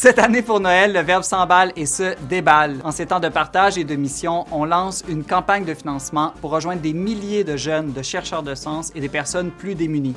[0.00, 2.76] Cette année pour Noël, le Verbe s'emballe et se déballe.
[2.84, 6.52] En ces temps de partage et de mission, on lance une campagne de financement pour
[6.52, 10.14] rejoindre des milliers de jeunes, de chercheurs de sens et des personnes plus démunies.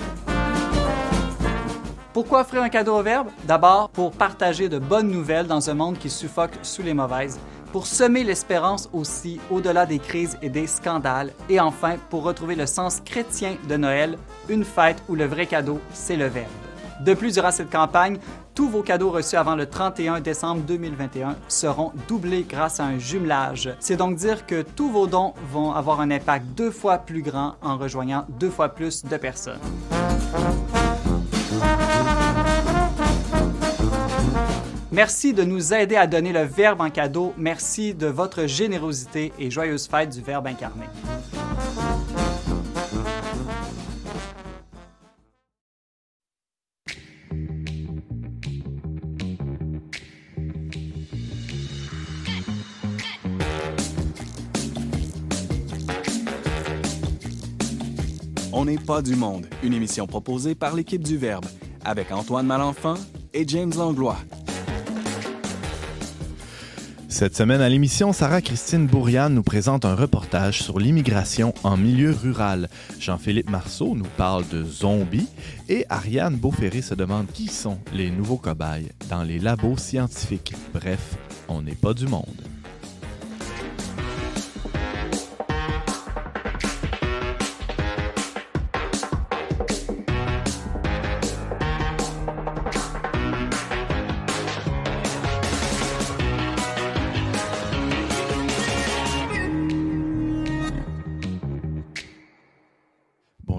[2.14, 3.30] Pourquoi offrir un cadeau au Verbe?
[3.46, 7.40] D'abord, pour partager de bonnes nouvelles dans un monde qui suffoque sous les mauvaises,
[7.72, 12.68] pour semer l'espérance aussi au-delà des crises et des scandales, et enfin, pour retrouver le
[12.68, 16.71] sens chrétien de Noël, une fête où le vrai cadeau, c'est le Verbe.
[17.06, 18.20] De plus, durant cette campagne,
[18.54, 23.74] tous vos cadeaux reçus avant le 31 décembre 2021 seront doublés grâce à un jumelage.
[23.80, 27.56] C'est donc dire que tous vos dons vont avoir un impact deux fois plus grand
[27.64, 29.60] en rejoignant deux fois plus de personnes.
[34.92, 37.34] Merci de nous aider à donner le Verbe en cadeau.
[37.36, 40.86] Merci de votre générosité et joyeuse fête du Verbe incarné.
[58.54, 61.46] On n'est pas du monde, une émission proposée par l'équipe du Verbe,
[61.86, 62.96] avec Antoine Malenfant
[63.34, 64.18] et James Langlois.
[67.08, 72.70] Cette semaine à l'émission, Sarah-Christine Bourriane nous présente un reportage sur l'immigration en milieu rural.
[73.00, 75.28] Jean-Philippe Marceau nous parle de zombies
[75.70, 80.54] et Ariane Beauferré se demande qui sont les nouveaux cobayes dans les labos scientifiques.
[80.74, 81.16] Bref,
[81.48, 82.42] on n'est pas du monde.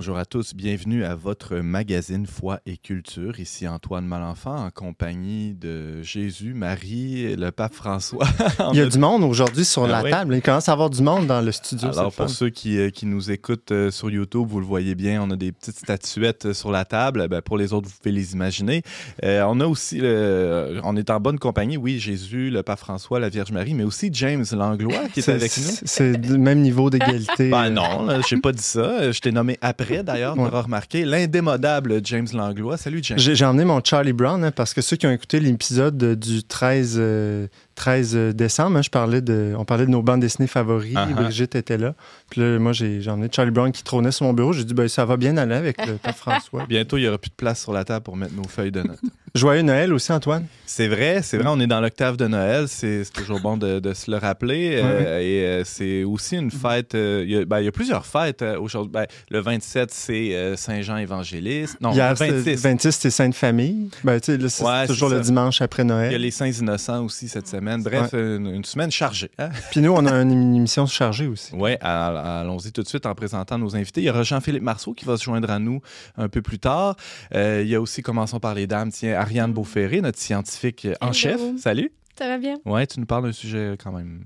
[0.05, 3.39] Bonjour à tous, bienvenue à votre magazine Foi et Culture.
[3.39, 8.27] Ici Antoine Malenfant en compagnie de Jésus, Marie, le pape François.
[8.73, 10.11] Il y a du monde aujourd'hui sur Ah la oui.
[10.11, 10.35] table.
[10.35, 11.89] Il commence à avoir du monde dans le studio.
[11.90, 12.35] Alors, pour le fun.
[12.35, 15.36] ceux qui, euh, qui nous écoutent euh, sur YouTube, vous le voyez bien, on a
[15.36, 17.29] des petites statuettes euh, sur la table.
[17.29, 18.83] Ben, pour les autres, vous pouvez les imaginer.
[19.23, 23.20] Euh, on a aussi, le- on est en bonne compagnie, oui, Jésus, le pape François,
[23.20, 25.63] la Vierge Marie, mais aussi James Langlois qui est avec nous.
[25.84, 27.51] c'est- du même niveau d'égalité.
[27.51, 29.13] Ben non, je n'ai pas dit ça.
[29.13, 30.47] Je t'ai nommé après, d'ailleurs, Ouais.
[30.47, 31.05] auras remarqué.
[31.05, 32.77] L'indémodable James Langlois.
[32.77, 33.19] Salut, James.
[33.19, 36.97] J'ai emmené mon Charlie Brown hein, parce que ceux qui ont écouté l'épisode du 13,
[36.98, 40.94] euh, 13 décembre, hein, je parlais de, on parlait de nos bandes dessinées favoris.
[40.94, 41.14] Uh-huh.
[41.14, 41.94] Brigitte était là.
[42.30, 44.52] Puis là, moi, j'ai emmené Charlie Brown qui trônait sur mon bureau.
[44.52, 46.66] J'ai dit, ben, ça va bien aller avec le pape François.
[46.66, 48.83] Bientôt, il n'y aura plus de place sur la table pour mettre nos feuilles de
[48.83, 49.00] notes.
[49.34, 50.44] Joyeux Noël aussi, Antoine.
[50.66, 53.94] C'est vrai, c'est vrai, on est dans l'octave de Noël, c'est toujours bon de, de
[53.94, 54.78] se le rappeler.
[54.83, 57.72] euh, et euh, c'est aussi une fête, euh, il y, a- ben, il y a
[57.72, 58.92] plusieurs fêtes euh, aujourd'hui.
[58.92, 61.78] Ben, le 27, c'est euh, Saint-Jean évangéliste.
[61.80, 62.56] Non, Hier, le c'est- 26.
[62.62, 63.89] 26, c'est Sainte Famille.
[64.04, 66.20] Ben, tu sais, là, c'est Ouais, toujours le dimanche après Il y a Noël.
[66.20, 67.61] les Saints innocents aussi cette semaine.
[67.62, 69.30] Bref, une, une semaine chargée.
[69.39, 69.50] Hein?
[69.70, 71.52] Puis nous, on a une, émission chargée aussi.
[71.55, 74.00] Oui, allons-y tout de suite en présentant nos invités.
[74.00, 75.80] Il y aura Jean-Philippe Marceau qui va se joindre à nous
[76.17, 76.96] un peu plus tard.
[77.34, 81.06] Euh, il y a aussi, commençons par les dames, tiens, Ariane Beauferré, notre scientifique en
[81.06, 81.12] Hello.
[81.12, 81.40] chef.
[81.58, 81.92] Salut.
[82.18, 82.56] Ça va bien?
[82.64, 84.24] Ouais, tu nous parles d'un sujet quand même.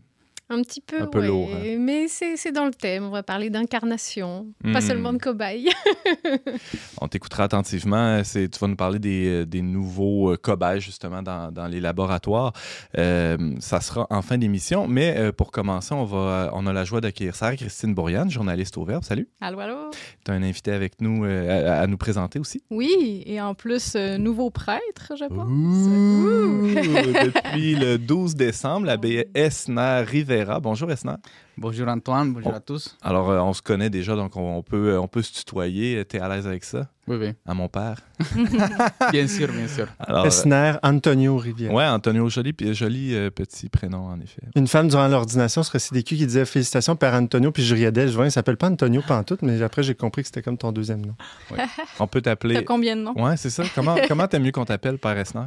[0.48, 1.26] Un petit peu, Un peu ouais.
[1.26, 1.76] lourd, hein.
[1.80, 3.02] Mais c'est c'est dans le thème.
[3.04, 4.72] On va parler d'incarnation, Hmm.
[4.72, 5.68] pas seulement de cobayes.
[7.00, 8.22] On t'écoutera attentivement.
[8.22, 12.52] Tu vas nous parler des, euh, des nouveaux euh, cobayes, justement, dans, dans les laboratoires.
[12.96, 14.86] Euh, ça sera en fin d'émission.
[14.86, 18.84] Mais euh, pour commencer, on, va, on a la joie d'accueillir Sarah-Christine Bourriane, journaliste au
[18.84, 19.02] Verbe.
[19.04, 19.28] Salut.
[19.40, 19.90] allô, allô?
[20.24, 22.62] Tu as un invité avec nous euh, à, à nous présenter aussi.
[22.70, 25.48] Oui, et en plus, euh, nouveau prêtre, je pense.
[25.48, 26.66] Ouh, Ouh.
[27.24, 30.35] depuis le 12 décembre, l'abbé Esner Rivera.
[30.44, 31.14] Bonjour Esner.
[31.56, 32.56] Bonjour Antoine, bonjour Oh.
[32.56, 32.96] à tous.
[33.02, 36.04] Alors, euh, on se connaît déjà, donc on, on peut, on peut se tutoyer.
[36.08, 36.88] Tu es à l'aise avec ça?
[37.08, 37.96] Oui, oui, À mon père?
[39.12, 39.86] bien sûr, bien sûr.
[40.00, 41.72] Alors, euh, Esner Antonio Rivière.
[41.72, 44.42] ouais, Antonio, joli, puis joli euh, petit prénom, en effet.
[44.54, 48.08] Une femme durant l'ordination sur CDQ qui disait Félicitations, Père Antonio, puis je riais d'elle.
[48.08, 50.72] Je vois, il s'appelle pas Antonio pantoute, mais après, j'ai compris que c'était comme ton
[50.72, 51.14] deuxième nom.
[52.00, 52.64] On peut T'as t'appeler.
[52.64, 53.14] combien de noms?
[53.22, 53.62] Ouais, c'est ça.
[53.74, 55.46] Comment comment t'aimes mieux qu'on t'appelle, Père Esner?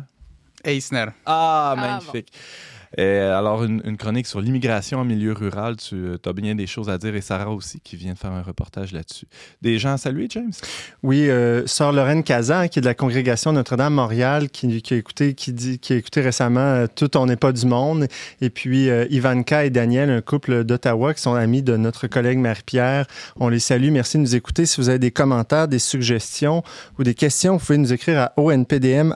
[0.63, 1.05] Eisner.
[1.25, 2.31] Ah, Ah, magnifique.
[2.97, 5.75] Euh, alors, une, une chronique sur l'immigration en milieu rural.
[5.77, 5.95] Tu
[6.25, 8.93] as bien des choses à dire et Sarah aussi qui vient de faire un reportage
[8.93, 9.25] là-dessus.
[9.61, 10.51] Des gens à saluer, James?
[11.03, 15.33] Oui, euh, Sœur Lorraine Kazan, qui est de la congrégation Notre-Dame-Montréal, qui, qui a écouté,
[15.33, 18.07] qui, dit, qui a écouté récemment euh, Tout on n'est pas du monde.
[18.41, 22.39] Et puis euh, Ivanka et Daniel, un couple d'Ottawa qui sont amis de notre collègue
[22.39, 23.05] Marie-Pierre.
[23.35, 23.91] On les salue.
[23.91, 24.65] Merci de nous écouter.
[24.65, 26.63] Si vous avez des commentaires, des suggestions
[26.97, 29.09] ou des questions, vous pouvez nous écrire à onpdm.com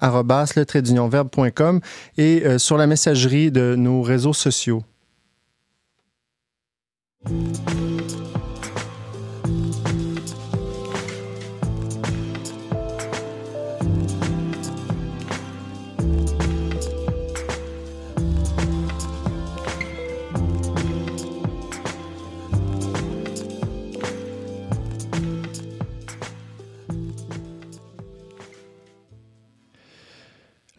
[2.18, 4.83] et euh, sur la messagerie de nos réseaux sociaux.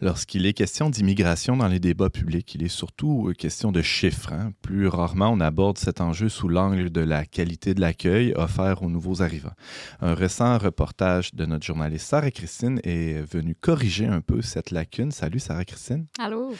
[0.09, 4.31] Lorsqu'il est question d'immigration dans les débats publics, il est surtout euh, question de chiffres.
[4.33, 4.51] hein.
[4.61, 8.89] Plus rarement, on aborde cet enjeu sous l'angle de la qualité de l'accueil offert aux
[8.91, 9.55] nouveaux arrivants.
[10.01, 15.09] Un récent reportage de notre journaliste Sarah Christine est venu corriger un peu cette lacune.
[15.09, 16.05] Salut Sarah Christine.
[16.19, 16.53] Allô?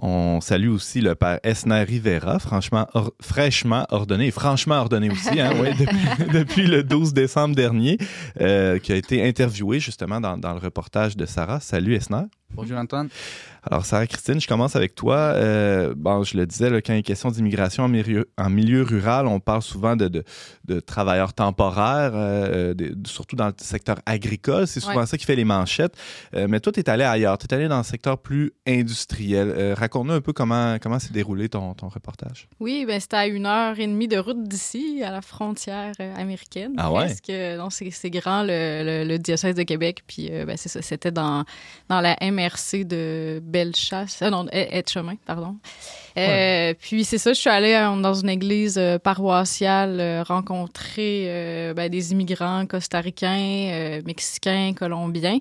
[0.00, 5.40] On salue aussi le père Esner Rivera, franchement, or- fraîchement ordonné, et franchement ordonné aussi,
[5.40, 7.98] hein, ouais, depuis, depuis le 12 décembre dernier,
[8.40, 11.58] euh, qui a été interviewé justement dans, dans le reportage de Sarah.
[11.58, 12.26] Salut Esner.
[12.54, 13.08] Bonjour Antoine.
[13.62, 15.16] Alors, Sarah-Christine, je commence avec toi.
[15.16, 18.82] Euh, bon, je le disais, là, quand il est question d'immigration en milieu, en milieu
[18.82, 20.24] rural, on parle souvent de, de-
[20.64, 24.66] de travailleurs temporaires, euh, des- surtout dans le secteur agricole.
[24.66, 25.06] C'est souvent Ouais.
[25.06, 25.94] ça qui fait les manchettes.
[26.34, 27.36] Euh, mais toi, tu es allé ailleurs.
[27.36, 29.52] Tu es allé dans le secteur plus industriel.
[29.54, 32.48] Euh, Raconte-nous un peu comment, comment s'est déroulé ton, ton reportage.
[32.60, 36.14] Oui, ben, c'était à une heure et demie de route d'ici, à la frontière euh,
[36.16, 36.72] américaine.
[36.78, 37.04] Ah ouais?
[37.06, 37.30] Presque.
[37.58, 40.02] Donc, c'est grand, le, le- le diocèse de Québec.
[40.06, 41.44] Puis, euh, ben, c'est ça, c'était dans,
[41.90, 44.18] dans la MRC de Bellechasse.
[44.20, 45.56] Ah non, Etchemin, pardon.
[46.16, 51.24] Euh, Puis, c'est ça, je suis allée euh, dans une église euh, paroissiale euh, rencontrer
[51.28, 55.38] euh, ben, des immigrants costaricains, euh, mexicains, colombiens.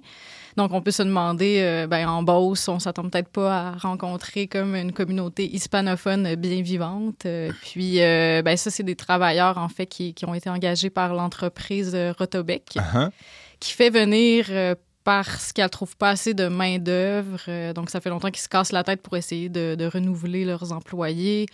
[0.55, 4.47] Donc, on peut se demander, euh, ben, en Beauce, on s'attend peut-être pas à rencontrer
[4.47, 7.25] comme une communauté hispanophone bien vivante.
[7.27, 10.89] Euh, puis, euh, ben, ça, c'est des travailleurs, en fait, qui, qui ont été engagés
[10.89, 13.09] par l'entreprise euh, Rotobec, Uh-huh.
[13.59, 14.47] qui fait venir
[15.07, 17.39] parce qu'elle trouve pas assez de main-d'œuvre.
[17.47, 20.43] Euh, donc, ça fait longtemps qu'ils se cassent la tête pour essayer de, de renouveler
[20.43, 21.45] leurs employés.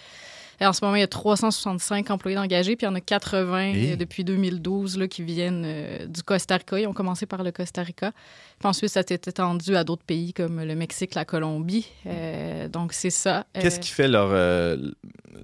[0.60, 3.00] Et en ce moment, il y a 365 employés engagés, puis il y en a
[3.00, 3.92] 80 Et?
[3.92, 6.80] euh, depuis 2012 là, qui viennent euh, du Costa Rica.
[6.80, 8.12] Ils ont commencé par le Costa Rica.
[8.60, 11.88] Puis ensuite, ça s'est étendu à d'autres pays comme le Mexique, la Colombie.
[12.08, 13.46] Euh, donc, c'est ça.
[13.54, 14.78] Qu'est-ce Euh, qui fait leur, euh,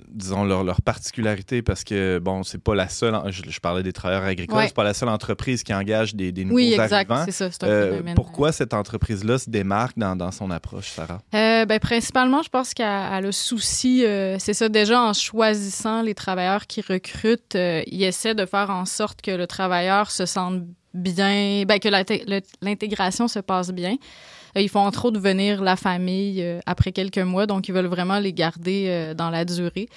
[0.09, 1.61] disons, leur, leur particularité?
[1.61, 4.67] Parce que, bon, c'est pas la seule, je, je parlais des travailleurs agricoles, Ouais.
[4.67, 6.93] c'est pas la seule entreprise qui engage des, des nouveaux Oui, exact.
[7.11, 7.25] arrivants.
[7.25, 7.49] C'est ça.
[7.51, 11.19] C'est un pourquoi cette entreprise-là se démarque dans, dans son approche, Sarah?
[11.31, 14.03] Ben, principalement, je pense qu'elle a le souci,
[14.39, 19.21] c'est ça, déjà en choisissant les travailleurs qui recrutent, ils essaient de faire en sorte
[19.21, 20.63] que le travailleur se sente
[20.99, 21.89] bien, ben, que
[22.61, 23.97] l'intégration se passe bien.
[24.57, 27.85] Euh, ils font entre autres venir la famille euh, après quelques mois, donc ils veulent
[27.85, 29.89] vraiment les garder euh, dans la durée.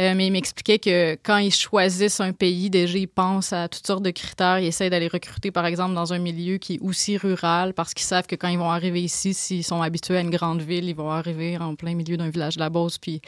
[0.00, 3.86] Euh, mais il m'expliquait que quand ils choisissent un pays, déjà, ils pensent à toutes
[3.86, 4.58] sortes de critères.
[4.58, 8.06] Ils essaient d'aller recruter, par exemple, dans un milieu qui est aussi rural parce qu'ils
[8.06, 10.96] savent que quand ils vont arriver ici, s'ils sont habitués à une grande ville, ils
[10.96, 13.20] vont arriver en plein milieu d'un village de la Beauce, puis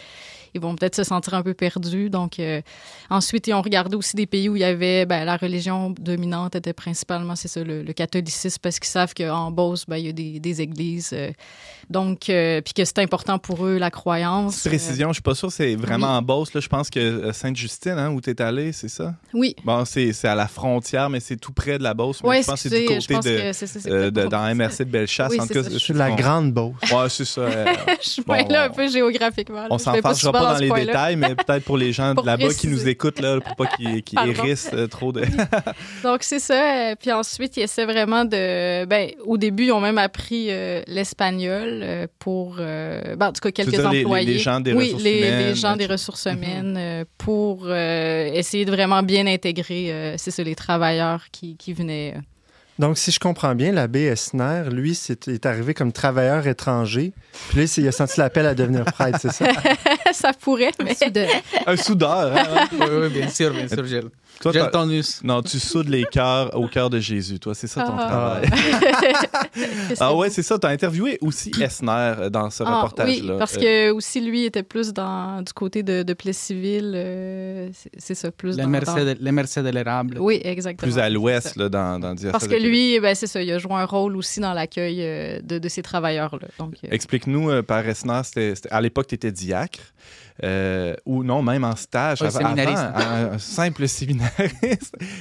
[0.54, 2.10] ils vont peut-être se sentir un peu perdus.
[2.10, 2.62] Donc, euh,
[3.10, 6.56] ensuite, ils ont regardé aussi des pays où il y avait ben, la religion dominante
[6.56, 10.08] était principalement, c'est ça, le, le catholicisme, parce qu'ils savent qu'en Beauce, ben, il y
[10.08, 11.10] a des, des églises.
[11.12, 11.30] euh,
[11.90, 14.56] donc, puis que c'est important pour eux, la croyance.
[14.56, 16.52] Petite précision, je suis pas sûr c'est vraiment en Beauce.
[16.56, 19.12] Là, je pense que euh, Sainte-Justine, hein, où tu es allé, c'est ça?
[19.34, 19.54] Oui.
[19.62, 22.22] Bon, c'est c'est à la frontière, mais c'est tout près de la Beauce.
[22.22, 24.54] mais Oui, je pense que c'est du côté pense de, euh, de- dans.
[24.54, 25.32] MRC de Bellechasse.
[25.32, 25.60] Oui, en cas.
[25.70, 26.72] Je suis de la on- grande Beauce.
[26.90, 27.42] Ouais, c'est ça.
[27.42, 27.64] euh,
[28.02, 29.60] Je suis Bon, mêlée un on- peu géographiquement.
[29.62, 29.66] là.
[29.68, 32.28] on s'en pas fâchera pas dans les détails, mais peut-être pour les gens Pour de
[32.28, 34.30] là-bas qui nous écoutent, là, pour pas qu'ils Pardon.
[34.32, 35.24] hérissent euh, trop de.
[36.02, 36.94] Donc, c'est ça.
[36.98, 38.86] Puis ensuite, ils essaient vraiment de...
[38.86, 42.56] Ben, au début, ils ont même appris euh, l'espagnol pour...
[42.60, 44.24] euh, ben, en tout cas, quelques employés.
[44.26, 46.36] les gens des oui, ressources les, humaines, les gens des ressources humaines
[46.76, 51.72] euh, pour euh, essayer de vraiment bien intégrer, euh, c'est ça, les travailleurs qui, qui
[51.72, 52.14] venaient...
[52.16, 52.20] euh.
[52.78, 57.14] Donc, si je comprends bien, l'abbé Esner, lui, c'est est arrivé comme travailleur étranger.
[57.48, 59.46] Puis là, il a senti l'appel à devenir prêtre, c'est ça?
[60.12, 60.94] ça pourrait, mais...
[61.66, 62.66] Un soudeur, hein?
[62.72, 63.86] oui, oui, bien sûr, bien sûr.
[63.86, 64.02] J'ai
[64.40, 65.20] Toi, le tonus.
[65.24, 67.38] Non, tu soudes les cœurs au cœur de Jésus.
[67.40, 68.06] Toi, c'est ça ton Ah.
[68.06, 68.48] travail.
[70.00, 70.58] Ah ouais, c'est ça.
[70.58, 73.32] Tu as interviewé aussi Esner euh, dans ce Ah, reportage-là.
[73.32, 77.68] Oui, parce Euh, que aussi lui était plus dans du côté de, de Plessisville, euh,
[77.98, 80.18] c'est- ça, plus Les dans, Merced, dans- les Merced de l'érable.
[80.20, 80.90] Oui, exactement.
[80.92, 83.72] plus à l'ouest, là, dans, dans Parce que lui, ben, c'est ça, il a joué
[83.74, 86.48] un rôle aussi dans l'accueil euh, de, de ces travailleurs-là.
[86.58, 89.80] Donc, euh, Explique-nous, euh, Père Esner, c'était- c'était- à l'époque, tu étais diacre.
[90.44, 92.20] euh, ou non, même en stage.
[92.20, 93.88] Avant- un, un simple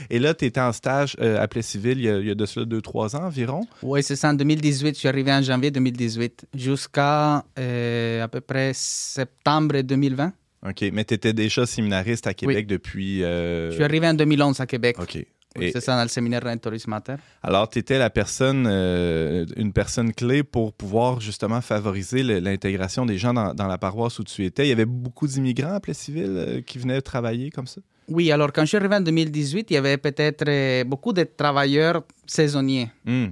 [0.10, 2.66] Et là, tu étais en stage euh, à Plessisville il il y a de cela
[2.66, 3.62] deux, trois ans environ.
[3.82, 4.96] Oui, c'est ça, en 2018.
[4.96, 10.34] Je suis arrivé en janvier 2018 jusqu'à euh, à peu près septembre 2020.
[10.68, 13.24] OK, mais tu étais déjà séminariste à Québec depuis...
[13.24, 14.98] euh, Je suis arrivé en 2011 à Québec.
[15.00, 15.26] OK.
[15.58, 17.16] Oui, c'est ça, dans le séminaire Rentoris Mater.
[17.42, 23.18] Alors, tu étais la personne, euh, une personne clé pour pouvoir justement favoriser l'intégration des
[23.18, 24.66] gens dans, dans la paroisse où tu étais.
[24.66, 27.80] Il y avait beaucoup d'immigrants à Plessisville euh, qui venaient travailler comme ça?
[28.08, 31.24] Oui, alors quand je suis arrivé en 2018, il y avait peut-être euh, beaucoup de
[31.24, 32.92] travailleurs saisonniers.
[33.06, 33.28] Hmm.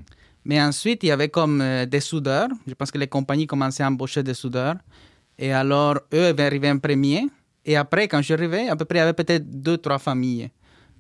[0.46, 2.50] Mais ensuite, il y avait comme euh, des soudeurs.
[2.68, 4.76] Je pense que les compagnies commençaient à embaucher des soudeurs.
[5.38, 7.28] Et alors, eux avaient arrivé en premier.
[7.66, 10.00] Et après, quand je suis arrivé, à peu près, il y avait peut-être deux, trois
[10.00, 10.50] familles.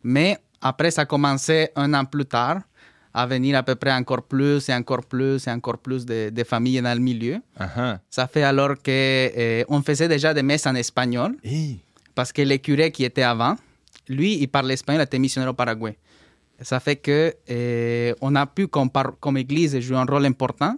[0.03, 2.61] Mais après, ça commençait un an plus tard
[3.13, 6.43] à venir à peu près encore plus et encore plus et encore plus de, de
[6.43, 7.39] familles dans le milieu.
[7.59, 7.99] Uh-huh.
[8.09, 11.79] Ça fait alors que euh, on faisait déjà des messes en espagnol Hey.
[12.15, 13.55] Parce que le curé qui était avant,
[14.07, 15.97] lui, il parlait espagnol, il était missionnaire au Paraguay.
[16.61, 20.75] Ça fait que euh, on a pu, comme, église, jouer un rôle important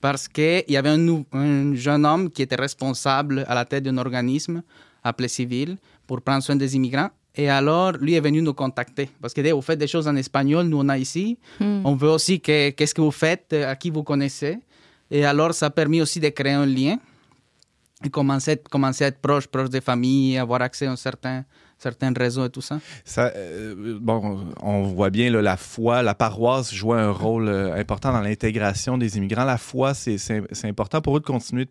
[0.00, 4.62] parce qu'il y avait un, jeune homme qui était responsable à la tête d'un organisme
[5.02, 5.76] appelé Civil
[6.06, 7.10] pour prendre soin des immigrants.
[7.36, 10.14] Et alors, lui est venu nous contacter parce que dit, vous faites des choses en
[10.14, 11.38] espagnol, nous on a ici.
[11.60, 14.58] On veut aussi que qu'est-ce que vous faites, à qui vous connaissez?
[15.10, 16.98] Et alors, ça a permis aussi de créer un lien
[18.04, 21.44] et commencer, commencer à être proche, proche des familles, avoir accès à un certain,
[21.78, 22.78] certain réseau et tout ça.
[23.04, 27.74] Ça, euh, bon, on voit bien là, la foi, la paroisse joue un rôle euh,
[27.74, 29.44] important dans l'intégration des immigrants.
[29.44, 30.18] La foi, c'est
[30.64, 31.66] important pour eux de continuer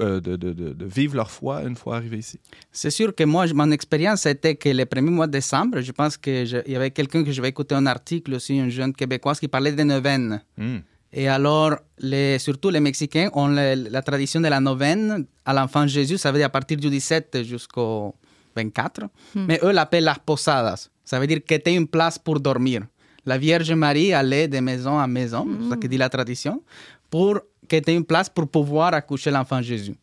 [0.00, 2.40] euh, de, de- de- de vivre leur foi une fois arrivés ici.
[2.72, 6.16] C'est sûr que moi, mon expérience était que le premier mois de décembre, je pense
[6.16, 9.46] qu'il y avait quelqu'un que je vais écouter un article aussi, un jeune québécois qui
[9.46, 10.40] parlait des neuvaines.
[10.56, 10.78] Hmm.
[11.16, 16.18] Et alors, les, surtout les Mexicains ont la tradition de la neuvaine à l'enfant Jésus,
[16.18, 18.16] ça veut dire à partir du 17 jusqu'au
[18.56, 19.02] 24.
[19.36, 20.88] Mais eux l'appellent las posadas.
[21.04, 22.82] Ça veut dire que tu une place pour dormir.
[23.24, 26.62] La Vierge Marie allait de maison en maison, c'est ça que dit la tradition,
[27.08, 29.94] pour que tu une place pour pouvoir accoucher l'enfant Jésus.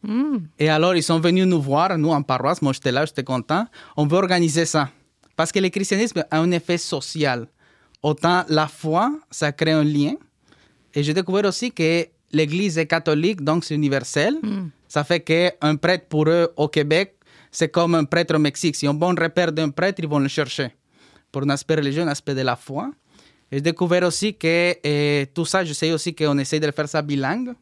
[0.57, 3.65] Et alors, ils sont venus nous voir, nous en paroisse, moi j'étais là, j'étais content.
[3.97, 4.89] On veut organiser ça.
[5.35, 7.47] Parce que le christianisme a un effet social.
[8.01, 10.13] Autant la foi, ça crée un lien.
[10.93, 14.35] Et j'ai découvert aussi que l'Église est catholique, donc c'est universel.
[14.87, 17.15] Ça fait qu'un prêtre pour eux au Québec,
[17.49, 18.75] c'est comme un prêtre au Mexique.
[18.75, 20.71] Si on bon repère d'un prêtre, ils vont le chercher.
[21.31, 22.91] Pour un aspect religieux, un aspect de la foi.
[23.51, 26.87] Et j'ai découvert aussi que eh, tout ça, je sais aussi qu'on essaie de faire
[26.87, 27.53] ça bilingue.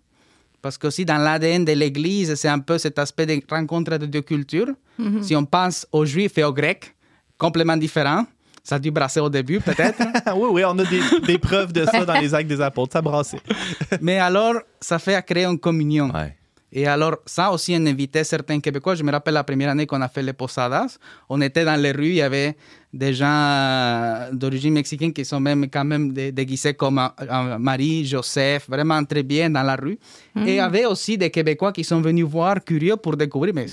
[0.62, 4.06] Parce que aussi dans l'ADN de l'Église, c'est un peu cet aspect de rencontre de
[4.06, 4.74] deux cultures.
[5.22, 6.94] Si on pense aux Juifs et aux Grecs,
[7.38, 8.26] complètement différents.
[8.70, 10.00] Ça a dû brasser au début, peut-être.
[10.26, 12.94] Ah oui, oui, on a des, des preuves de ça dans les actes des apôtres.
[12.94, 13.42] Ça brassait.
[14.02, 16.10] Mais alors, ça fait à créer une communion.
[16.14, 16.36] Ouais.
[16.72, 18.94] Et alors, ça aussi, on invitait certains Québécois.
[18.94, 21.00] Je me rappelle la première année qu'on a fait les posadas.
[21.28, 22.56] On était dans les rues, il y avait
[22.94, 27.58] des gens euh, d'origine mexicaine qui sont même quand même dé- déguisés comme euh, euh,
[27.58, 29.98] Marie, Joseph, vraiment très bien dans la rue.
[30.46, 33.66] Et il y avait aussi des Québécois qui sont venus voir, curieux pour découvrir, mais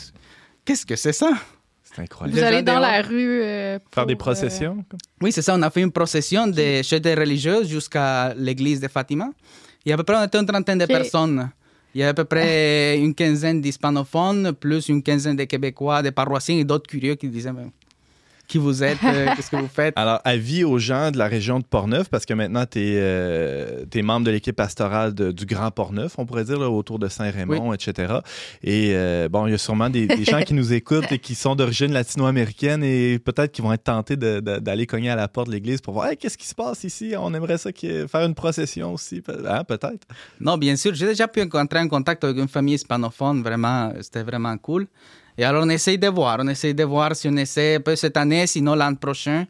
[0.65, 1.33] qu'est-ce que c'est ça?
[1.99, 2.39] Incroyable.
[2.39, 3.43] Vous allez dans la rue.
[3.43, 4.85] euh, Faire des euh, processions.
[5.21, 5.55] Oui, c'est ça.
[5.57, 9.31] On a fait une procession de chez des religieuses jusqu'à l'église de Fatima.
[9.85, 11.51] Il y a à peu près on était une trentaine de personnes.
[11.95, 16.11] Il y a à peu près une quinzaine d'hispanophones, plus une quinzaine de Québécois, des
[16.13, 17.69] paroissiens et d'autres curieux qui disaient Mais,
[18.49, 19.95] Qui vous êtes euh, Qu'est-ce que vous faites?
[19.97, 24.27] Alors, avis aux gens de la région de Portneuf, parce que maintenant, tu es, membre
[24.27, 28.15] de l'équipe pastorale de- du Grand Portneuf, on pourrait dire, là, autour de Saint-Raymond, etc.
[28.63, 31.35] Et euh, bon, il y a sûrement des, des gens qui nous écoutent et qui
[31.35, 35.53] sont d'origine latino-américaine et peut-être qui vont être tentés d'aller cogner à la porte de
[35.53, 37.15] l'église pour voir Hey, qu'est-ce qui se passe ici?
[37.19, 39.23] On aimerait ça ait- faire une procession aussi.
[39.49, 40.07] Hein, peut-être?
[40.41, 40.95] Non, bien sûr.
[40.95, 43.43] J'ai déjà pu entrer en contact avec une famille hispanophone.
[43.43, 44.87] Vraiment, c'était vraiment cool.
[45.39, 46.39] Et alors, on essaye de voir.
[46.41, 49.47] On essaye de voir si on essaie cette année, sinon l'an prochain.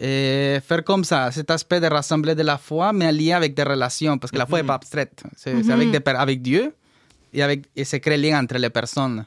[0.00, 3.54] Et faire comme ça, cet aspect de rassembler de la foi, mais en lien avec
[3.54, 5.22] des relations, parce que la foi n'est pas abstraite.
[5.36, 6.72] C'est avec, per- avec Dieu
[7.32, 9.24] et, avec, et se crée lien entre les personnes.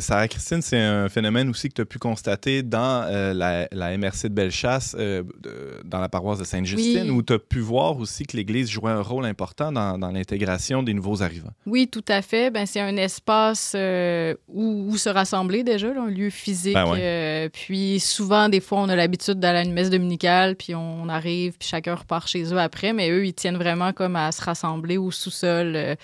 [0.00, 3.96] Sarah Christine, c'est un phénomène aussi que tu as pu constater dans euh, la, la
[3.96, 7.10] MRC de Bellechasse, euh, de- dans la paroisse de Sainte-Justine, Oui.
[7.10, 10.82] où tu as pu voir aussi que l'Église jouait un rôle important dans, dans l'intégration
[10.82, 11.52] des nouveaux arrivants.
[11.64, 12.50] Oui, tout à fait.
[12.50, 16.74] Ben, c'est un espace euh, où, où se rassembler déjà, là, un lieu physique.
[16.74, 17.48] Ben ouais.
[17.52, 21.54] puis souvent, des fois, on a l'habitude d'aller à une messe dominicale, puis on arrive,
[21.58, 22.92] puis chacun repart chez eux après.
[22.92, 25.96] Mais eux, ils tiennent vraiment comme à se rassembler au sous-sol.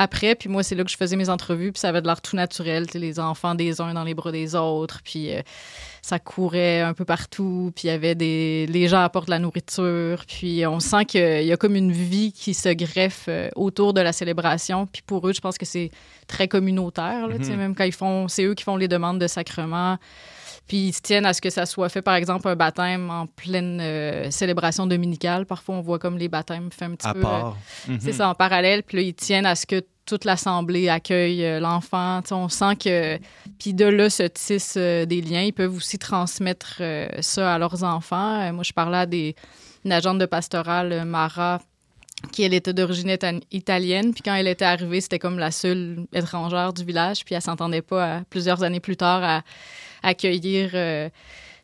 [0.00, 2.22] Après, puis moi, c'est là que je faisais mes entrevues, puis ça avait de l'air
[2.22, 5.42] tout naturel, les enfants des uns dans les bras des autres, puis euh,
[6.00, 8.66] ça courait un peu partout, puis il y avait des...
[8.68, 12.32] Les gens apportent de la nourriture, puis on sent qu'il y a comme une vie
[12.32, 15.90] qui se greffe euh, autour de la célébration, puis pour eux, je pense que c'est
[16.26, 17.56] très communautaire, là, Mhm.
[17.56, 18.26] même quand ils font...
[18.28, 19.98] C'est eux qui font les demandes de sacrement,
[20.70, 23.26] puis ils se tiennent à ce que ça soit fait, par exemple, un baptême en
[23.26, 25.44] pleine euh, célébration dominicale.
[25.44, 27.18] Parfois, on voit comme les baptêmes fait un petit À peu...
[27.18, 27.56] euh, part.
[27.86, 28.12] c'est Mhm.
[28.12, 28.84] ça, en parallèle.
[28.84, 32.20] Puis là, ils tiennent à ce que toute l'assemblée accueille euh, l'enfant.
[32.30, 33.18] On sent que.
[33.58, 35.42] Puis de là se tissent des liens.
[35.42, 36.80] Ils peuvent aussi transmettre
[37.18, 38.52] ça à leurs enfants.
[38.52, 39.34] Moi, je parlais à des,
[39.84, 41.60] une agente de pastorale, Mara,
[42.32, 44.12] qui, elle, était d'origine ita- italienne.
[44.12, 47.24] Puis quand elle était arrivée, c'était comme la seule étrangère du village.
[47.24, 49.42] Puis elle s'entendait pas, à- plusieurs années plus tard, à
[50.02, 50.70] accueillir.
[50.74, 51.08] euh,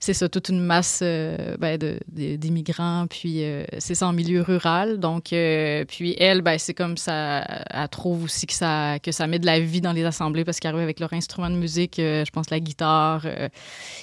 [0.01, 4.99] c'est ça, toute une masse euh, ben, d'immigrants, puis euh, c'est ça en milieu rural.
[4.99, 9.27] Donc, euh, puis elle, ben, c'est comme ça, elle trouve aussi que ça, que ça
[9.27, 11.95] met de la vie dans les assemblées parce qu'ils arrivent avec leur instrument de musique,
[11.97, 13.27] je pense la guitare.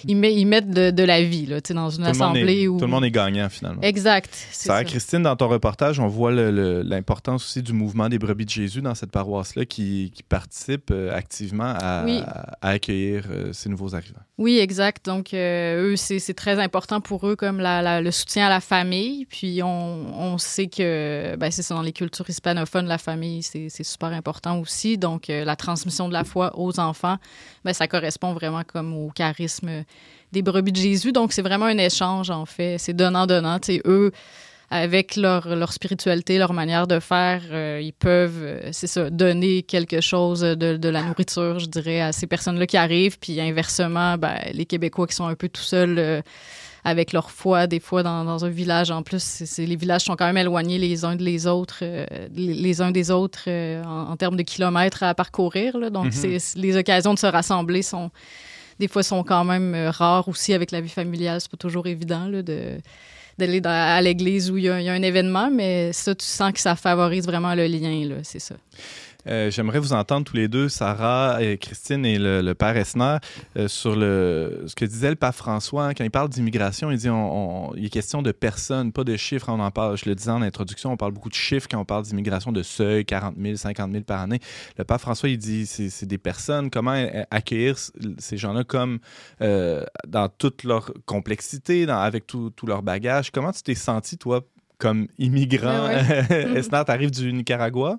[0.06, 2.62] ils, met- ils mettent de, de la vie là, tu sais, dans une Tout assemblée
[2.64, 2.78] est, où.
[2.80, 3.82] tout le monde est gagnant finalement.
[3.82, 4.30] Exact.
[4.52, 4.86] c'est Sarah ça.
[4.86, 8.96] Christine, dans ton reportage, on voit l'importance aussi du mouvement des brebis de Jésus dans
[8.96, 12.22] cette paroisse-là qui, qui participe activement à, Oui.
[12.62, 14.20] à accueillir ces nouveaux arrivants.
[14.38, 15.06] Oui, exact.
[15.06, 15.30] Donc,
[15.84, 19.26] eux, c'est très important pour eux comme la- le soutien à la famille.
[19.26, 19.68] Puis, on,
[20.34, 24.98] on sait que, ben, c'est dans les cultures hispanophones, la famille, c'est super important aussi.
[24.98, 27.18] Donc, euh, la transmission de la foi aux enfants,
[27.66, 29.84] ben, ça correspond vraiment comme au charisme
[30.32, 31.12] des brebis de Jésus.
[31.12, 32.78] Donc, c'est vraiment un échange, en fait.
[32.80, 33.60] C'est donnant-donnant.
[33.86, 34.12] Eux,
[34.70, 39.62] avec leur, leur spiritualité, leur manière de faire, euh, ils peuvent, euh, c'est ça, donner
[39.64, 43.20] quelque chose de, de la nourriture, je dirais, à ces personnes-là qui arrivent.
[43.20, 46.22] Puis inversement, ben, les Québécois qui sont un peu tout seuls euh,
[46.86, 50.26] avec leur foi, des fois dans, dans un village, en plus, les villages sont quand
[50.26, 52.06] même éloignés les uns des autres, euh,
[52.36, 55.78] les, les uns des autres euh, en, en termes de kilomètres à parcourir.
[55.78, 55.90] là.
[55.90, 58.10] Donc, c'est- c'est- les occasions de se rassembler sont
[58.80, 61.40] des fois sont quand même euh, rares aussi avec la vie familiale.
[61.40, 62.80] C'est pas toujours évident là, de
[63.38, 66.26] d'aller à l'église où il y, a il y a un événement, mais ça, tu
[66.26, 68.56] sens que ça favorise vraiment le lien, là, c'est ça.
[69.28, 73.18] Euh, J'aimerais vous entendre tous les deux, Sarah et Christine et le, père Esner,
[73.58, 76.92] euh, sur ce que disait le pape François hein, quand il parle d'immigration.
[76.92, 79.48] Il dit on, on- il est question de personnes, pas de chiffres.
[79.50, 81.86] On en parle, je le disais en introduction, on parle beaucoup de chiffres quand on
[81.86, 84.40] parle d'immigration, de seuil, 40 000, 50 000 par année.
[84.78, 86.70] Le pape François, il dit c'est des personnes.
[86.70, 87.02] Comment
[87.32, 87.76] accueillir
[88.18, 89.00] ces gens-là comme
[89.42, 93.32] euh, dans toute leur complexité, avec tout, tout leur bagage?
[93.32, 94.42] Comment tu t'es senti, toi,
[94.84, 95.86] comme immigrant?
[95.86, 96.26] Ouais,
[96.58, 97.98] Esner, tu arrives du Nicaragua?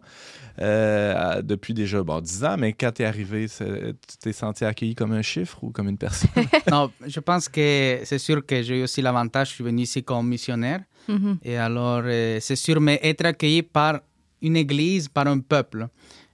[0.60, 4.94] Euh, depuis déjà bon, 10 ans, mais quand tu es arrivé, tu t'es senti accueilli
[4.94, 6.28] comme un chiffre ou comme une personne?
[6.70, 10.04] non, je pense que c'est sûr que j'ai eu aussi l'avantage, je suis venu ici
[10.04, 10.80] comme missionnaire.
[11.08, 11.38] Mhm.
[11.42, 14.00] Et alors, euh, c'est sûr, mais être accueilli par
[14.42, 15.88] une église, par un peuple.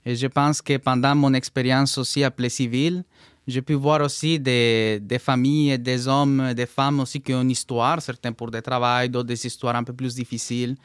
[0.04, 3.04] Et je pense que pendant mon expérience aussi à Plessisville,
[3.50, 7.50] j'ai pu voir aussi des, des familles, des hommes, des femmes aussi qui ont une
[7.50, 10.76] histoire, certains pour des travail, d'autres des histoires un peu plus difficiles.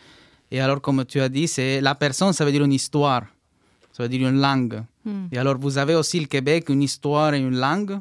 [0.51, 3.23] Et alors, comme tu as dit, c'est la personne, ça veut dire une histoire,
[3.91, 4.84] ça veut dire une langue.
[5.04, 5.25] Mm.
[5.32, 7.99] Et alors, vous avez aussi le Québec, une histoire et une langue.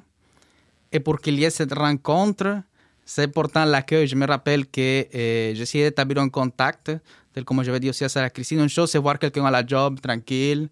[0.92, 2.60] Et pour qu'il y ait cette rencontre,
[3.04, 4.06] c'est important l'accueil.
[4.06, 6.92] Je me rappelle que euh, j'essayais d'établir un contact,
[7.32, 8.60] tel comme j'avais dit aussi à Sarah Christine.
[8.60, 10.68] Une chose, c'est voir quelqu'un à la job, tranquille.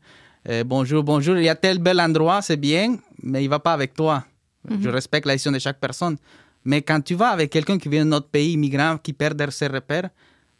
[0.48, 3.72] Euh, bonjour, bonjour, il y a tel bel endroit, c'est bien, mais il va pas
[3.72, 4.24] avec toi.
[4.81, 6.16] Je respecte la décision de chaque personne.
[6.64, 9.66] Mais quand tu vas avec quelqu'un qui vient d'un autre pays, immigrant, qui perd ses
[9.66, 10.09] repères,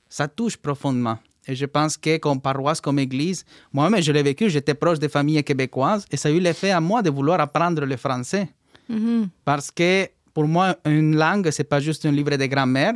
[0.09, 1.19] ça touche profondément.
[1.47, 5.09] Et je pense que comme paroisse, comme église, moi-même, je l'ai vécu, j'étais proche des
[5.09, 8.49] familles québécoises et ça a eu l'effet à moi de vouloir apprendre le français.
[8.89, 9.29] Mhm.
[9.45, 12.95] Parce que pour moi, une langue, c'est pas juste un livre de grammaire,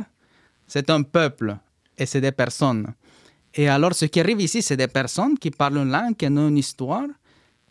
[0.65, 1.57] c'est un peuple
[1.97, 2.93] et c'est des personnes.
[3.57, 6.47] Et alors, ce qui arrive ici, c'est des personnes qui parlent une langue, qui ont
[6.47, 7.07] une histoire.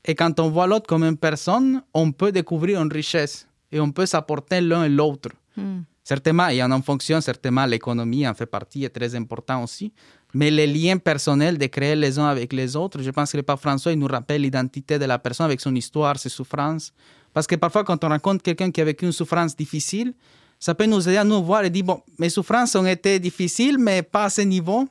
[0.04, 3.92] Et quand on voit l'autre comme une personne, on peut découvrir une richesse et on
[3.92, 5.30] peut s'apporter l'un et l'autre.
[5.56, 5.78] Mm.
[6.02, 9.62] Certainement, il y en a en fonction, certainement l'économie en fait partie, est très important
[9.62, 9.92] aussi.
[10.34, 13.42] Mais les liens personnels de créer les uns avec les autres, je pense que le
[13.42, 16.92] pape François il nous rappelle l'identité de la personne avec son histoire, ses souffrances.
[17.32, 20.14] Parce que parfois, quand on rencontre quelqu'un qui a vécu une souffrance difficile,
[20.58, 23.78] ça peut nous aider à nous voir et dire, bon, mes souffrances ont été difficiles,
[23.78, 24.88] mais pas à ce niveau.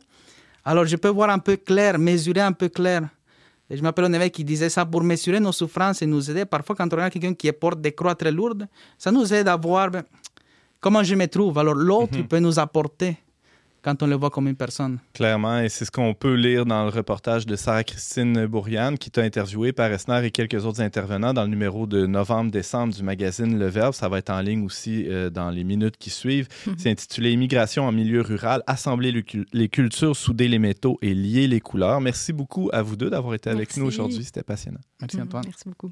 [0.66, 3.08] Alors, je peux voir un peu clair, mesurer un peu clair.
[3.70, 6.46] Et je m'appelle un évêque qui disait ça pour mesurer nos souffrances et nous aider.
[6.46, 9.56] Parfois, quand on regarde quelqu'un qui porte des croix très lourdes, ça nous aide à
[9.56, 10.04] voir ben,
[10.80, 11.58] comment je me trouve.
[11.60, 13.18] Alors, l'autre, il peut nous apporter
[13.86, 14.98] quand on le voit comme une personne.
[15.14, 19.22] Clairement, et c'est ce qu'on peut lire dans le reportage de Sarah-Christine Bourriane qui t'a
[19.22, 23.68] interviewé par Esner et quelques autres intervenants dans le numéro de novembre-décembre du magazine Le
[23.68, 23.94] Verbe.
[23.94, 26.48] Ça va être en ligne aussi euh, dans les minutes qui suivent.
[26.78, 31.14] C'est intitulé Immigration en milieu rural, assembler le cul- les cultures, souder les métaux et
[31.14, 32.02] lier les couleurs.
[32.02, 33.80] Merci beaucoup à vous deux d'avoir été avec Merci.
[33.80, 34.24] nous aujourd'hui.
[34.24, 34.80] C'était passionnant.
[35.00, 35.24] Merci, Mhm.
[35.24, 35.44] Antoine.
[35.46, 35.92] Merci beaucoup.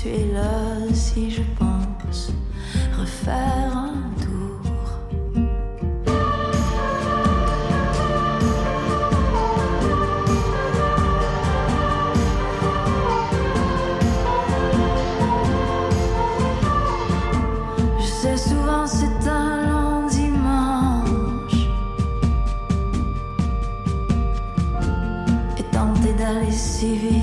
[0.00, 2.30] tu es là si je pense
[2.96, 4.60] refaire un tour.
[17.98, 21.68] Je sais souvent c'est un long dimanche
[25.58, 27.17] et tenter d'aller si vite.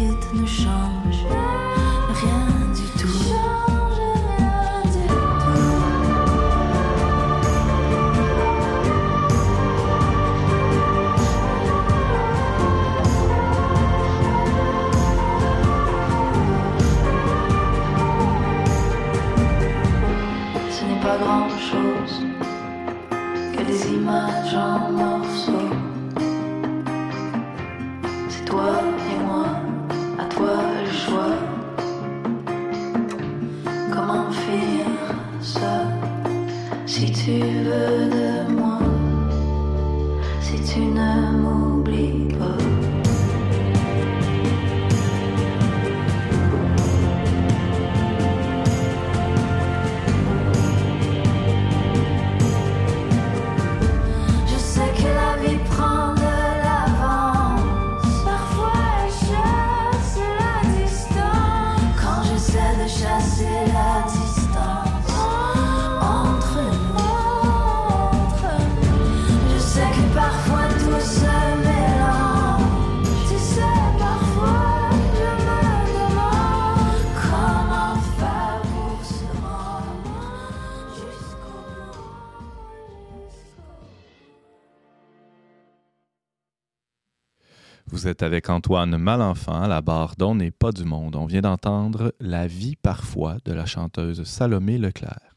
[88.22, 91.16] Avec Antoine Malenfant la barre d'On n'est pas du monde.
[91.16, 95.36] On vient d'entendre La vie parfois de la chanteuse Salomé Leclerc.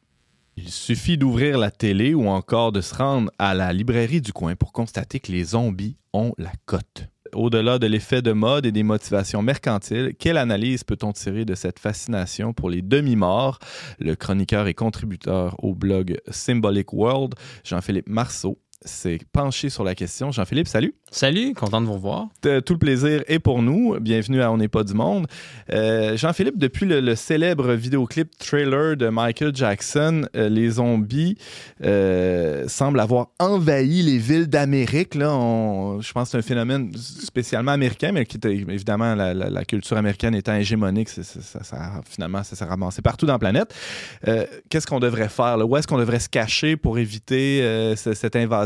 [0.57, 4.57] Il suffit d'ouvrir la télé ou encore de se rendre à la librairie du coin
[4.57, 7.07] pour constater que les zombies ont la cote.
[7.35, 11.79] Au-delà de l'effet de mode et des motivations mercantiles, quelle analyse peut-on tirer de cette
[11.79, 13.59] fascination pour les demi-morts?
[13.99, 20.31] Le chroniqueur et contributeur au blog Symbolic World, Jean-Philippe Marceau, s'est penché sur la question.
[20.31, 20.95] Jean-Philippe, salut.
[21.11, 22.29] Salut, content de vous revoir.
[22.43, 23.99] Tout le plaisir est pour nous.
[23.99, 25.27] Bienvenue à On n'est pas du monde.
[25.73, 31.37] Euh, Jean-Philippe, depuis le, le célèbre vidéoclip trailer de Michael Jackson, euh, les zombies
[31.83, 35.15] euh, semblent avoir envahi les villes d'Amérique.
[35.17, 39.35] Là, On- je pense que c'est un phénomène spécialement américain, mais qui était évidemment la,
[39.35, 43.39] la- la culture américaine étant hégémonique, ça, ça- finalement, ça s'est ramassé partout dans la
[43.39, 43.75] planète.
[44.69, 45.57] Qu'est-ce qu'on devrait faire?
[45.57, 45.65] Là?
[45.67, 48.15] Où est-ce qu'on devrait se cacher pour éviter euh, ce-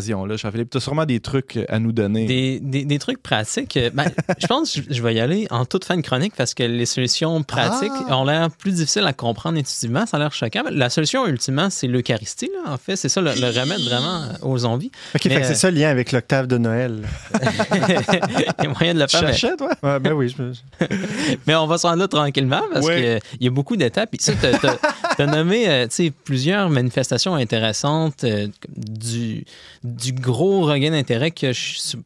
[0.07, 2.27] Jean-Philippe, tu as sûrement des trucs à nous donner.
[2.27, 3.77] Des, des- des trucs pratiques.
[3.77, 4.05] euh, ben,
[4.39, 6.87] je pense que je- vais y aller en toute fin de chronique parce que les
[6.87, 8.19] solutions pratiques Ah!
[8.19, 10.07] ont l'air plus difficiles à comprendre intuitivement.
[10.07, 10.63] Ça a l'air choquant.
[10.71, 12.51] La solution, ultimement, c'est l'Eucharistie.
[12.65, 12.73] là.
[12.73, 14.91] En fait, c'est ça le, le remède vraiment aux zombies.
[15.15, 17.03] OK, Mais, fait que c'est euh, ça le lien avec l'octave de Noël.
[17.73, 19.27] Il y a moyen de le Tu faire.
[19.27, 19.71] mais- cherchais, toi?
[19.83, 20.87] Ouais, ben oui, je
[21.47, 22.95] Mais on va se rendre là tranquillement parce Oui.
[22.97, 24.11] qu'il y a beaucoup d'étapes.
[24.11, 24.33] Puis ça,
[25.17, 25.87] tu as, nommé euh,
[26.25, 29.45] plusieurs manifestations intéressantes euh, du,
[29.85, 31.99] du gros regain d'intérêt que je- sur-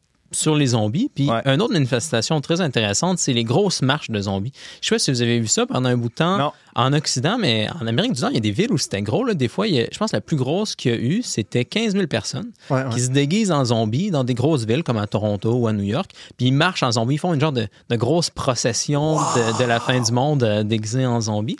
[0.56, 1.08] les zombies.
[1.14, 1.40] Puis Ouais.
[1.46, 4.52] une autre manifestation très intéressante, c'est les grosses marches de zombies.
[4.82, 6.52] Je sais pas si vous avez vu ça pendant un bout de temps Non.
[6.74, 9.24] en Occident, mais en Amérique du Nord, il y a des villes où c'était gros.
[9.24, 9.32] Là.
[9.34, 11.22] Des fois, il y a- je pense que la plus grosse qu'il y a eu,
[11.22, 12.90] c'était 15 000 personnes ouais, ouais.
[12.92, 15.84] qui se déguisent en zombies dans des grosses villes comme à Toronto ou à New
[15.84, 16.10] York.
[16.36, 19.64] Puis ils marchent en zombies, ils font une genre de, de grosse procession de, de
[19.64, 21.56] la fin du monde euh, déguisés en zombies.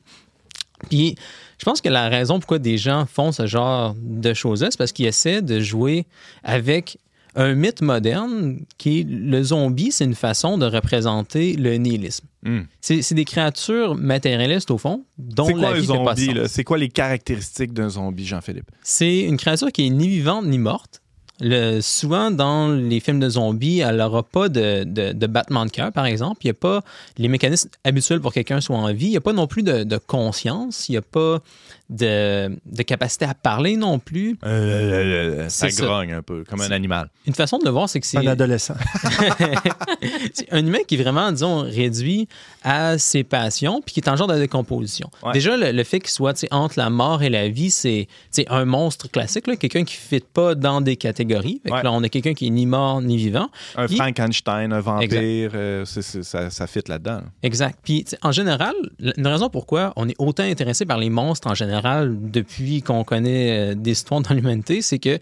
[0.89, 1.17] Puis
[1.59, 4.93] je pense que la raison pourquoi des gens font ce genre de choses-là, c'est parce
[4.93, 6.07] qu'ils essaient de jouer
[6.45, 6.99] avec
[7.37, 12.27] un mythe moderne qui est le zombie, c'est une façon de représenter le nihilisme.
[12.43, 12.63] Hmm.
[12.81, 16.41] C'est des créatures matérialistes au fond, dont quoi la vie fait pas de zombie?
[16.49, 18.71] C'est quoi les caractéristiques d'un zombie, Jean-Philippe?
[18.83, 21.03] C'est une créature qui est ni vivante ni morte.
[21.41, 24.85] Le- souvent, dans les films de zombies, elle n'aura pas de,
[25.27, 26.39] battement de cœur, par exemple.
[26.43, 26.83] Il n'y a pas
[27.19, 29.07] les mécanismes habituels pour que quelqu'un soit en vie.
[29.07, 30.89] Il n'y a pas non plus de, de conscience.
[30.89, 31.41] Il n'y a pas
[31.89, 34.37] de, de capacité à parler non plus.
[34.43, 35.85] ça C'est ça.
[35.85, 37.09] grogne un peu, comme un animal.
[37.27, 38.75] Une façon de le voir, c'est que c'est Un adolescent.
[40.33, 42.29] c'est un humain qui est vraiment, disons, réduit
[42.63, 45.11] à ses passions, puis qui est en genre de décomposition.
[45.23, 45.33] Ouais.
[45.33, 48.09] Déjà, le, le fait qu'il soit entre la mort et la vie, c'est
[48.49, 51.61] un monstre classique, là, quelqu'un qui ne fit pas dans des catégories.
[51.71, 51.83] Ouais.
[51.83, 53.49] là, on a quelqu'un qui est ni mort ni vivant.
[53.77, 57.21] Un Puis- Frankenstein, un vampire, euh, ça, ça fit là-dedans.
[57.43, 57.79] Exact.
[57.83, 58.75] Puis, en général,
[59.17, 63.73] une raison pourquoi on est autant intéressé par les monstres en général depuis qu'on connaît
[63.73, 65.19] euh, des histoires dans l'humanité, c'est que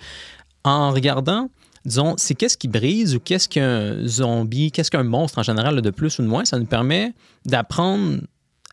[0.64, 1.50] en regardant,
[1.84, 5.80] disons, c'est qu'est-ce qui brise ou qu'est-ce qu'un zombie, qu'est-ce qu'un monstre en général a
[5.80, 7.12] de plus ou de moins, ça nous permet
[7.44, 8.20] d'apprendre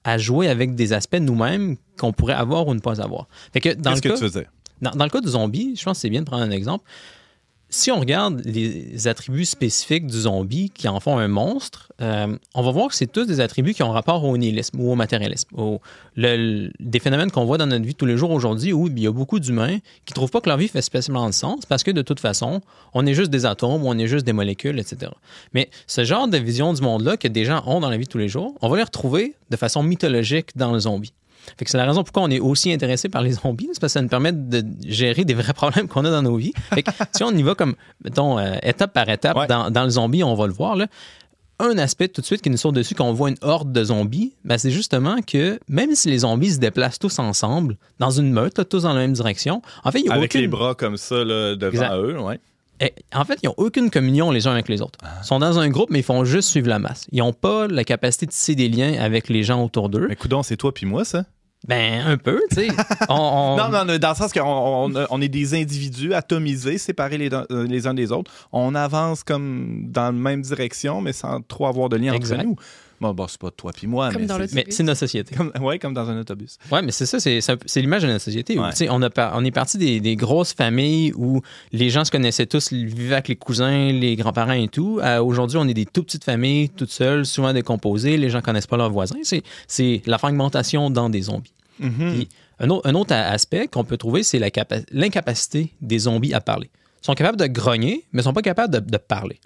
[0.03, 3.27] à jouer avec des aspects de nous-mêmes qu'on pourrait avoir ou ne pas avoir.
[3.53, 4.47] Fait que dans le Qu'est-ce que cas, tu
[4.81, 6.83] dans, dans le cas du zombie, je pense que c'est bien de prendre un exemple.
[7.73, 12.61] Si on regarde les attributs spécifiques du zombie qui en font un monstre, euh, on
[12.63, 15.47] va voir que c'est tous des attributs qui ont rapport au nihilisme ou au matérialisme.
[15.57, 15.79] Au-
[16.17, 19.11] des phénomènes qu'on voit dans notre vie tous les jours aujourd'hui où il y a
[19.13, 22.01] beaucoup d'humains qui trouvent pas que leur vie fait spécialement de sens parce que de
[22.01, 22.59] toute façon,
[22.93, 25.09] on est juste des atomes, on est juste des molécules, etc.
[25.53, 28.17] Mais ce genre de vision du monde-là que des gens ont dans la vie tous
[28.17, 31.13] les jours, on va les retrouver de façon mythologique dans le zombie.
[31.57, 33.93] Fait que c'est la raison pourquoi on est aussi intéressé par les zombies, c'est parce
[33.93, 36.53] que ça nous permet de gérer des vrais problèmes qu'on a dans nos vies.
[36.73, 39.47] Fait que si on y va comme, mettons, euh, étape par étape, Ouais.
[39.47, 40.87] dans, dans le zombie, on va le voir, là,
[41.59, 43.83] un aspect tout de suite qui nous saute dessus quand on voit une horde de
[43.83, 48.31] zombies, ben, c'est justement que même si les zombies se déplacent tous ensemble, dans une
[48.31, 50.41] meute, tous dans la même direction, en fait, il y a Avec aucune...
[50.41, 51.93] les bras comme ça là, devant Exact.
[51.97, 52.39] eux, ouais.
[52.81, 54.99] Eh, En fait, ils n'ont aucune communion les uns avec les autres.
[55.21, 57.05] Ils sont dans un groupe, mais ils font juste suivre la masse.
[57.11, 60.07] Ils n'ont pas la capacité de tisser des liens avec les gens autour d'eux.
[60.09, 61.25] Mais coudon, c'est toi puis moi, ça?
[61.67, 62.67] Ben, un peu, tu sais.
[63.09, 64.41] On- on- Non, non, dans le sens qu'on
[64.95, 68.31] on, on est des individus atomisés, séparés les, uns- euh, les uns des autres.
[68.51, 72.37] On avance comme dans la même direction, mais sans trop avoir de lien Exact.
[72.39, 72.55] entre nous.
[73.01, 74.99] Bon, bon c'est pas toi puis moi, Comme mais dans c'est- le- Mais c'est notre
[74.99, 75.35] société.
[75.35, 76.57] comme, ouais, comme dans un autobus.
[76.71, 77.39] Oui, mais c'est ça, c'est,
[77.81, 78.57] l'image de notre société.
[78.57, 78.69] où, Ouais.
[78.89, 82.45] on, a par- on est parti des, des grosses familles où les gens se connaissaient
[82.45, 84.99] tous, ils vivaient avec les cousins, les grands-parents et tout.
[85.01, 88.17] À aujourd'hui, on est des tout petites familles, toutes seules, souvent décomposées.
[88.17, 89.17] Les gens connaissent pas leurs voisins.
[89.23, 91.53] C'est, c'est la fragmentation dans des zombies.
[91.79, 92.13] Mhm.
[92.13, 94.37] Puis, un, autre, un autre aspect qu'on peut trouver, c'est
[94.91, 96.69] l'incapacité des zombies à parler.
[97.01, 99.39] Ils sont capables de grogner, mais ils sont pas capables de, de parler.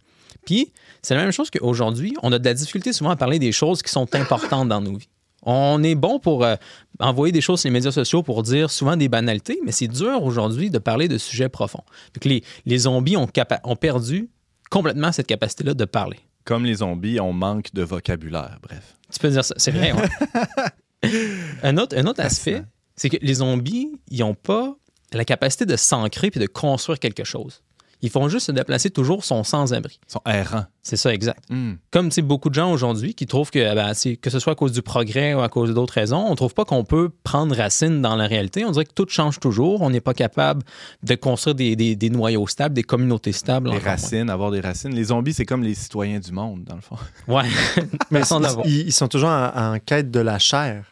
[0.46, 0.72] Puis,
[1.06, 3.84] c'est la même chose qu'aujourd'hui, on a de la difficulté souvent à parler des choses
[3.84, 5.10] qui sont importantes dans nos vies.
[5.44, 6.56] On est bon pour euh,
[7.00, 10.24] envoyer des choses sur les médias sociaux pour dire souvent des banalités, mais c'est dur
[10.24, 11.84] aujourd'hui de parler de sujets profonds.
[12.24, 14.30] Les, les zombies ont, perdu
[14.72, 16.18] complètement cette capacité-là de parler.
[16.44, 18.96] Comme les zombies, on manque de vocabulaire, bref.
[19.14, 19.94] Tu peux dire ça, c'est vrai.
[19.94, 21.12] ouais.
[21.64, 22.64] un autre, un autre aspect,
[22.96, 24.76] c'est que les zombies, ils n'ont pas
[25.14, 27.62] la capacité de s'ancrer puis de construire quelque chose.
[28.02, 30.00] Ils font juste se déplacer toujours, sont sans-abri.
[30.08, 30.66] Ils sont errants.
[30.84, 31.44] C'est ça, exact.
[31.50, 31.74] Hmm.
[31.92, 34.72] Comme beaucoup de gens aujourd'hui qui trouvent que, ben, c'est- que ce soit à cause
[34.74, 38.02] du progrès ou à cause d'autres raisons, on ne trouve pas qu'on peut prendre racine
[38.02, 38.64] dans la réalité.
[38.66, 39.82] On dirait que tout change toujours.
[39.82, 40.62] On n'est pas capable
[41.02, 43.70] de construire des, des- des noyaux stables, des communautés stables.
[43.70, 43.84] Les moins.
[43.84, 44.94] racines, avoir des racines.
[44.94, 46.98] Les zombies, c'est comme les citoyens du monde, dans le fond.
[47.28, 47.44] Ouais.
[48.12, 48.22] Mais
[48.66, 50.84] ils, ils sont toujours en, en quête de la chair.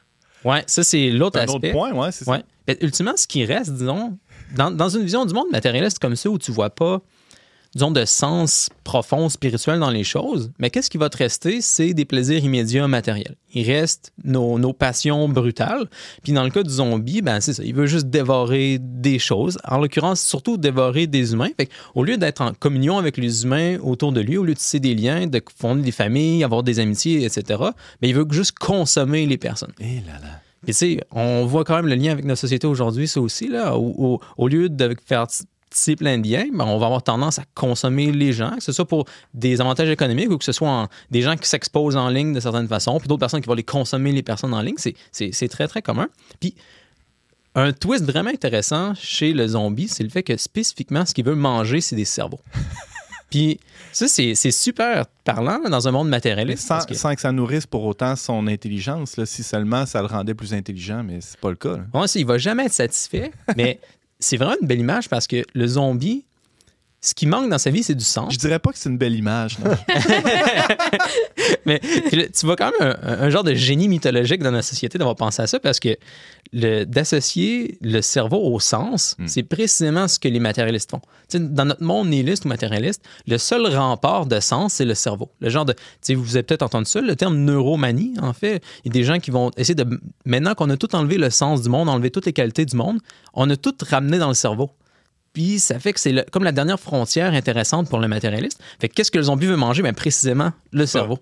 [0.44, 1.70] Ouais, ça, c'est l'autre C'est un aspect.
[1.70, 2.38] autre point, ouais, c'est Ouais.
[2.39, 2.44] ça.
[2.68, 4.18] Mais ultimement, ce qui reste, disons,
[4.56, 7.02] dans, une vision du monde matérialiste comme ça, où tu vois pas,
[7.76, 11.62] disons, de sens profond, spirituel dans les choses, mais qu'est-ce qui va te rester?
[11.62, 13.36] C'est des plaisirs immédiats matériels.
[13.54, 15.89] Il reste nos, nos passions brutales.
[16.24, 19.58] Puis dans le cas du zombie, ben c'est ça, il veut juste dévorer des choses.
[19.63, 21.50] En l'occurrence, surtout dévorer des humains.
[21.96, 24.80] Au lieu d'être en communion avec les humains autour de lui, au lieu de tisser
[24.80, 27.60] des liens, de fonder des familles, avoir des amitiés, etc.,
[28.02, 29.74] mais il veut juste consommer les personnes.
[29.80, 30.39] Et là là.
[30.63, 33.47] Puis, tu sais, on voit quand même le lien avec notre société aujourd'hui, ça aussi,
[33.47, 33.76] là.
[33.78, 37.39] Au, au- lieu de faire t- tisser plein de liens, ben, on va avoir tendance
[37.39, 40.88] à consommer les gens, que ce soit pour des avantages économiques ou que ce soit
[41.12, 43.63] des gens qui s'exposent en ligne de certaines façons, puis d'autres personnes qui vont les
[43.63, 44.76] consommer, les personnes en ligne.
[44.78, 46.08] C'est- C'est c'est très, très commun.
[46.39, 46.54] Puis,
[47.56, 51.36] un twist vraiment intéressant chez le zombie, c'est le fait que spécifiquement, ce qu'il veut
[51.36, 52.39] manger, c'est des cerveaux.
[53.34, 53.60] Puis,
[53.91, 56.67] ça, c'est super parlant là, dans un monde matérialiste.
[56.67, 60.08] sans, que- sans que ça nourrisse pour autant son intelligence, là, si seulement ça le
[60.08, 61.78] rendait plus intelligent, mais c'est pas le cas.
[61.78, 61.86] là.
[62.00, 63.80] Ouais, c'est- il va jamais être satisfait, mais
[64.19, 66.26] c'est vraiment une belle image parce que le zombie,
[67.06, 68.30] ce qui manque dans sa vie, c'est du sang.
[68.30, 69.60] Je dirais pas que c'est une belle image.
[69.60, 69.72] non.
[71.66, 75.16] Mais tu vois quand même un, un genre de génie mythologique dans notre société d'avoir
[75.18, 75.98] pensé à ça parce que
[76.54, 79.28] d'associer le cerveau au sens, Hmm.
[79.28, 81.02] c'est précisément ce que les matérialistes font.
[81.34, 85.30] Dans notre monde nihiliste ou matérialiste, le seul rempart de sens, c'est le cerveau.
[85.42, 85.74] Le genre de.
[85.74, 88.63] tu sais, Vous avez peut-être entendu ça, le terme neuromanie, en fait.
[88.84, 89.86] Il y a des gens qui vont essayer de.
[90.26, 93.00] Maintenant qu'on a tout enlevé le sens du monde, enlevé toutes les qualités du monde,
[93.34, 94.72] on a tout ramené dans le cerveau.
[95.34, 98.62] Puis ça fait que c'est comme la dernière frontière intéressante pour le matérialiste.
[98.80, 99.82] Fait que qu'est-ce que le zombie veut manger?
[99.82, 101.17] Ben précisément le cerveau.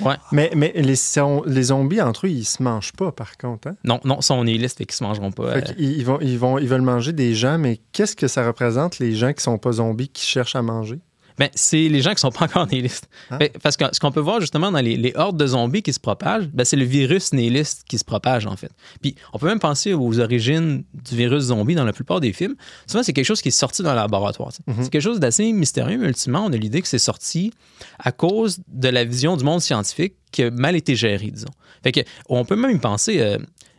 [0.00, 0.14] Ouais.
[0.30, 3.68] Mais, mais les, son- les zombies, entre eux, ils se mangent pas, par contre.
[3.68, 3.76] hein?
[3.82, 5.54] Non, non, sont nihilistes et qui se mangeront pas.
[5.54, 8.28] Fait euh, qu'ils- ils, vont, ils, vont, ils veulent manger des gens, mais qu'est-ce que
[8.28, 11.00] ça représente, les gens qui sont pas zombies, qui cherchent à manger?
[11.38, 13.08] Ben, c'est les gens qui sont pas encore nihilistes.
[13.38, 15.92] Fait- parce que ce qu'on peut voir justement dans les, les hordes de zombies qui
[15.92, 18.70] se propagent, ben, c'est le virus nihiliste qui se propage en fait.
[19.02, 22.54] Puis on peut même penser aux origines du virus zombie dans la plupart des films.
[22.86, 24.50] Souvent, c'est quelque chose qui est sorti dans le laboratoire.
[24.66, 24.76] Mhm.
[24.82, 27.52] C'est quelque chose d'assez mystérieux, mais ultimement, on a l'idée que c'est sorti
[27.98, 31.46] à cause de la vision du monde scientifique qui a mal été gérée, disons.
[31.82, 33.20] Fait que on peut même y penser.
[33.20, 33.38] euh,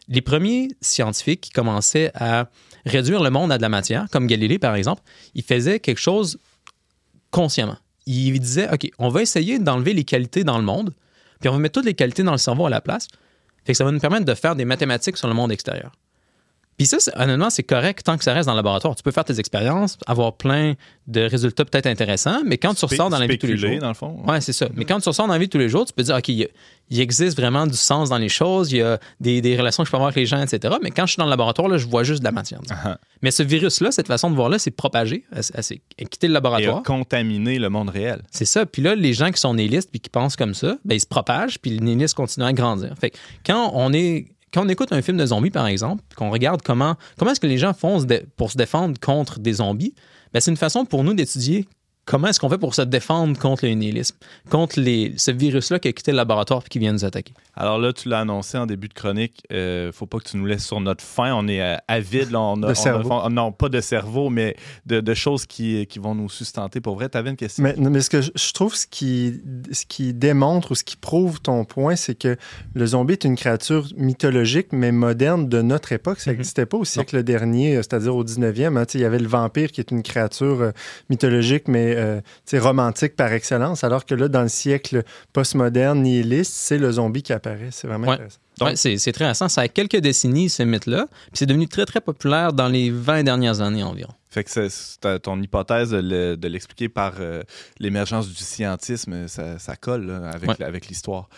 [0.10, 2.50] les premiers scientifiques qui commençaient à
[2.86, 5.02] réduire le monde à de la matière, comme Galilée par exemple,
[5.36, 6.38] ils faisaient quelque chose
[7.32, 7.78] consciemment.
[8.06, 10.94] Il disait, OK, on va essayer d'enlever les qualités dans le monde,
[11.40, 13.08] puis on va mettre toutes les qualités dans le cerveau à la place.
[13.66, 15.92] Fait que ça va nous permettre de faire des mathématiques sur le monde extérieur.
[16.78, 18.96] Puis ça, c'est- honnêtement, c'est correct tant que ça reste dans le laboratoire.
[18.96, 20.74] Tu peux faire tes expériences, avoir plein
[21.08, 23.80] de résultats peut-être intéressants, mais quand tu ressors dans la vie de tous les jours.
[23.80, 24.22] dans le fond.
[24.28, 24.68] Ouais, c'est ça.
[24.76, 26.28] Mais quand tu ressors dans la vie de tous les jours, tu peux dire, OK,
[26.30, 26.48] il,
[26.92, 29.92] existe vraiment du sens dans les choses, il y a des, des relations que je
[29.92, 30.76] peux avoir avec les gens, etc.
[30.84, 32.60] Mais quand je suis dans le laboratoire, là, je vois juste de la matière.
[32.70, 32.98] Ah.
[33.24, 36.84] Mais ce virus-là, cette façon de voir-là, c'est propagé, a quitté le Et laboratoire.
[36.84, 38.22] contaminer le monde réel.
[38.32, 38.66] C'est ça.
[38.66, 41.08] Puis là, les gens qui sont nihilistes puis qui pensent comme ça, ben, ils se
[41.08, 42.94] propagent, puis le nihilisme continue à grandir.
[43.00, 44.28] Fait que quand on est.
[44.58, 47.46] Quand on écoute un film de zombies, par exemple, qu'on regarde comment, comment est-ce que
[47.46, 48.04] les gens font
[48.38, 49.94] pour se défendre contre des zombies,
[50.34, 51.68] ben, c'est une façon pour nous d'étudier
[52.08, 54.16] comment est-ce qu'on fait pour se défendre contre le nihilisme,
[54.50, 57.34] contre les, ce virus-là qui a quitté le laboratoire puis qui vient nous attaquer?
[57.56, 59.44] Alors là, tu l'as annoncé en début de chronique.
[59.52, 61.34] euh, faut pas que tu nous laisses sur notre faim.
[61.36, 62.32] On est euh, avide.
[62.32, 63.10] là, on a- De on a- cerveau.
[63.12, 66.80] on- non, pas de cerveau, mais de, de choses qui, qui vont nous sustenter.
[66.82, 67.64] Pour vrai, tu avais une question?
[67.64, 69.42] Mais, mais ce que je, je trouve, ce qui,
[69.72, 72.38] ce qui démontre ou ce qui prouve ton point, c'est que
[72.74, 76.20] le zombie est une créature mythologique, mais moderne de notre époque.
[76.22, 76.38] Ça Mhm.
[76.38, 78.78] n'existait pas au siècle dernier, c'est-à-dire au 19e.
[78.78, 78.86] hein.
[78.86, 80.72] Tu sais, Il y avait le vampire qui est une créature euh,
[81.10, 82.22] mythologique, mais euh,
[82.60, 87.34] romantique par excellence, alors que là, dans le siècle postmoderne, nihiliste, c'est le zombie qui
[87.34, 87.70] apparaît.
[87.72, 88.14] C'est vraiment Ouais.
[88.14, 88.40] intéressant.
[88.60, 89.48] Donc- Ouais, c'est c'est très récent.
[89.50, 91.08] Ça a quelques décennies, ce mythe-là.
[91.10, 94.14] Puis c'est devenu très, très populaire dans les 20 dernières années environ.
[94.30, 97.42] Fait que ton hypothèse de le- de l'expliquer par euh,
[97.80, 100.64] l'émergence du scientisme, ça, ça colle là, avec, Ouais.
[100.64, 101.30] avec l'histoire.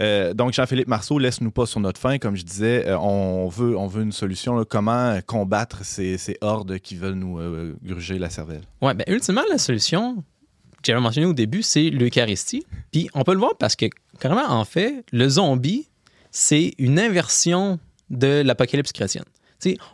[0.00, 2.18] Euh, donc, Jean-Philippe Marceau, laisse-nous pas sur notre faim.
[2.18, 4.56] Comme je disais, euh, on, veut, on veut une solution.
[4.56, 4.64] là.
[4.64, 7.38] comment combattre ces, ces hordes qui veulent nous
[7.84, 8.62] gruger la cervelle?
[8.80, 12.64] Ouais, ben, ultimement, la solution que j'avais mentionnée au début, c'est l'Eucharistie.
[12.92, 13.86] Puis on peut le voir parce que,
[14.20, 15.88] carrément, en fait, le zombie,
[16.30, 17.78] c'est une inversion
[18.10, 19.24] de l'apocalypse chrétienne.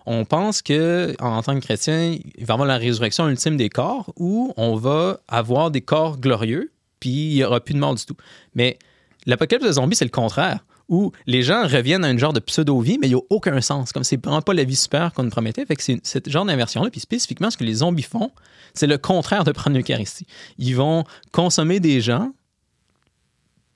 [0.07, 3.71] On pense que en tant que chrétien, il va y avoir la résurrection ultime des
[3.71, 6.71] corps où on va avoir des corps glorieux,
[7.01, 8.17] puis il n'y aura plus de mort du tout.
[8.55, 8.79] Mais
[9.27, 12.99] l'apocalypse de zombies, c'est le contraire, où les gens reviennent à une genre de pseudo-vie,
[13.01, 13.93] mais il n'y a aucun sens.
[13.93, 15.65] Comme c'est vraiment pas la vie super qu'on nous promettait.
[15.65, 16.91] Fait c'est ce genre d'inversion-là.
[16.91, 18.31] Puis spécifiquement, ce que les zombies font,
[18.75, 20.27] c'est le contraire de prendre l'Eucharistie.
[20.59, 22.33] Ils vont consommer des gens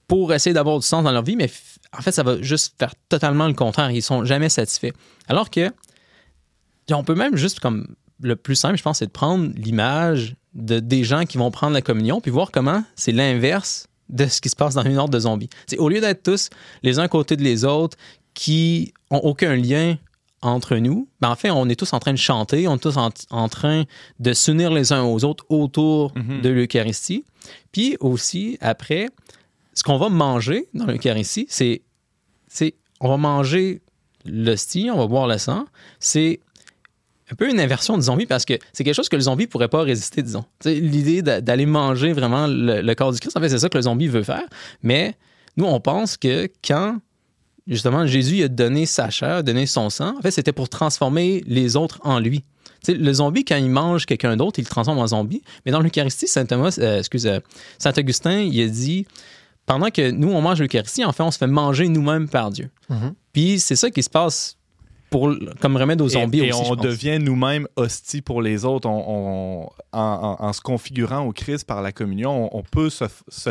[0.08, 1.50] pour essayer d'avoir du sens dans leur vie, mais
[1.96, 3.90] en fait, ça va juste faire totalement le contraire.
[3.90, 4.92] Ils sont jamais satisfaits.
[5.28, 5.70] Alors que,
[6.90, 10.80] on peut même juste comme le plus simple, je pense, c'est de prendre l'image de
[10.80, 14.48] des gens qui vont prendre la communion puis voir comment c'est l'inverse de ce qui
[14.48, 15.50] se passe dans une ordre de zombies.
[15.66, 16.48] C'est au lieu d'être tous
[16.82, 17.96] les uns à côté de les autres
[18.34, 19.96] qui ont aucun lien
[20.40, 22.96] entre nous, ben en fait, on est tous en train de chanter, on est tous
[22.96, 23.84] en, en train
[24.20, 26.40] de s'unir les uns aux autres autour Mhm.
[26.42, 27.24] de l'Eucharistie.
[27.72, 29.08] Puis aussi, après,
[29.78, 31.82] ce qu'on va manger dans l'Eucharistie, c'est,
[32.48, 33.80] c'est on va manger
[34.24, 35.66] l'hostie, on va boire le sang.
[36.00, 36.40] C'est
[37.30, 39.68] un peu une inversion du zombie parce que c'est quelque chose que le zombie pourrait
[39.68, 40.44] pas résister, disons.
[40.64, 43.82] L'idée d'a- d'aller manger vraiment le, corps du Christ, en fait, c'est ça que le
[43.82, 44.42] zombie veut faire.
[44.82, 45.14] Mais
[45.56, 46.98] nous, on pense que quand
[47.68, 51.44] justement Jésus a donné sa chair, a donné son sang, en fait, c'était pour transformer
[51.46, 52.42] les autres en lui.
[52.88, 55.42] Le zombie, quand il mange quelqu'un d'autre, il le transforme en zombie.
[55.64, 57.40] Mais dans l'Eucharistie, Saint Thomas, euh, euh,
[57.78, 59.06] Saint Augustin, il a dit
[59.68, 62.70] pendant que nous, on mange l'Eucharistie, en fait, on se fait manger nous-mêmes par Dieu.
[62.88, 63.14] Mhm.
[63.32, 64.56] Puis c'est ça qui se passe
[65.10, 66.64] pour, comme remède aux zombies et, et aussi.
[66.66, 66.84] je on pense.
[66.84, 68.86] devient nous-mêmes hosties pour les autres.
[68.88, 69.04] On-
[69.62, 73.04] on- en, en- en se configurant au Christ par la communion, on, on peut se,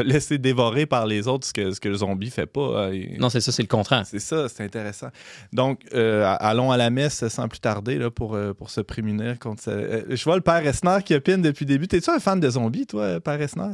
[0.04, 2.90] laisser dévorer par les autres, ce que, ce que le zombie fait pas.
[2.94, 4.04] et- Non, c'est ça, c'est le contraire.
[4.06, 5.08] C'est ça, c'est intéressant.
[5.52, 9.40] Donc, euh, allons à la messe sans plus tarder là, pour, euh, pour se prémunir
[9.40, 9.72] contre ça.
[9.72, 11.88] Euh, je vois le père Esner qui opine depuis le début.
[11.88, 13.72] T'es-tu un fan de zombies, toi, père Esner?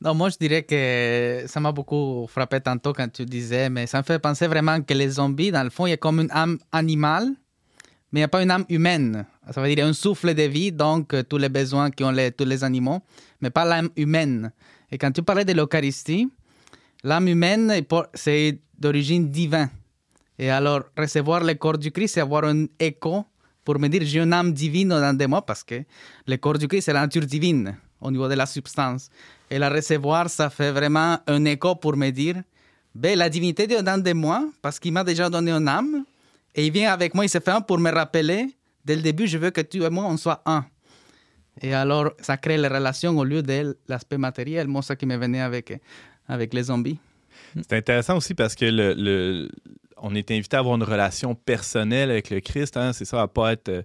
[0.00, 3.98] Non, moi je dirais que ça m'a beaucoup frappé tantôt quand tu disais, mais ça
[3.98, 6.30] me fait penser vraiment que les zombies, dans le fond, il y a comme une
[6.32, 7.28] âme animale,
[8.12, 9.24] mais il n'y a pas une âme humaine.
[9.50, 12.44] Ça veut dire un souffle de vie, donc euh, tous les besoins qu'ont les, tous
[12.44, 13.00] les animaux,
[13.40, 14.52] mais pas l'âme humaine.
[14.90, 16.28] Et quand tu parlais de l'Eucharistie,
[17.02, 17.72] l'âme humaine,
[18.12, 19.70] c'est d'origine divine.
[20.38, 23.24] Et alors, recevoir le corps du Christ, c'est avoir un écho
[23.64, 25.82] pour me dire j'ai une âme divine dans de moi, parce que
[26.26, 29.08] le corps du Christ, c'est la nature divine au niveau de la substance.
[29.50, 32.36] Et la recevoir, ça fait vraiment un écho pour me dire
[32.94, 36.04] ben, la divinité est dedans de moi, parce qu'il m'a déjà donné une âme,
[36.54, 38.48] et il vient avec moi, il se fait un pour me rappeler,
[38.84, 40.64] dès le début, je veux que tu et moi, on soit un.
[41.60, 44.66] Et alors, ça crée les relations au lieu de l'aspect matériel.
[44.66, 45.78] Moi, ça qui me venait avec,
[46.28, 46.98] avec les zombies.
[47.56, 49.48] C'est intéressant aussi parce que le-
[50.02, 52.76] on est invité à avoir une relation personnelle avec le Christ.
[52.76, 52.92] hein.
[52.92, 53.68] C'est ça, à pas être.
[53.68, 53.82] euh,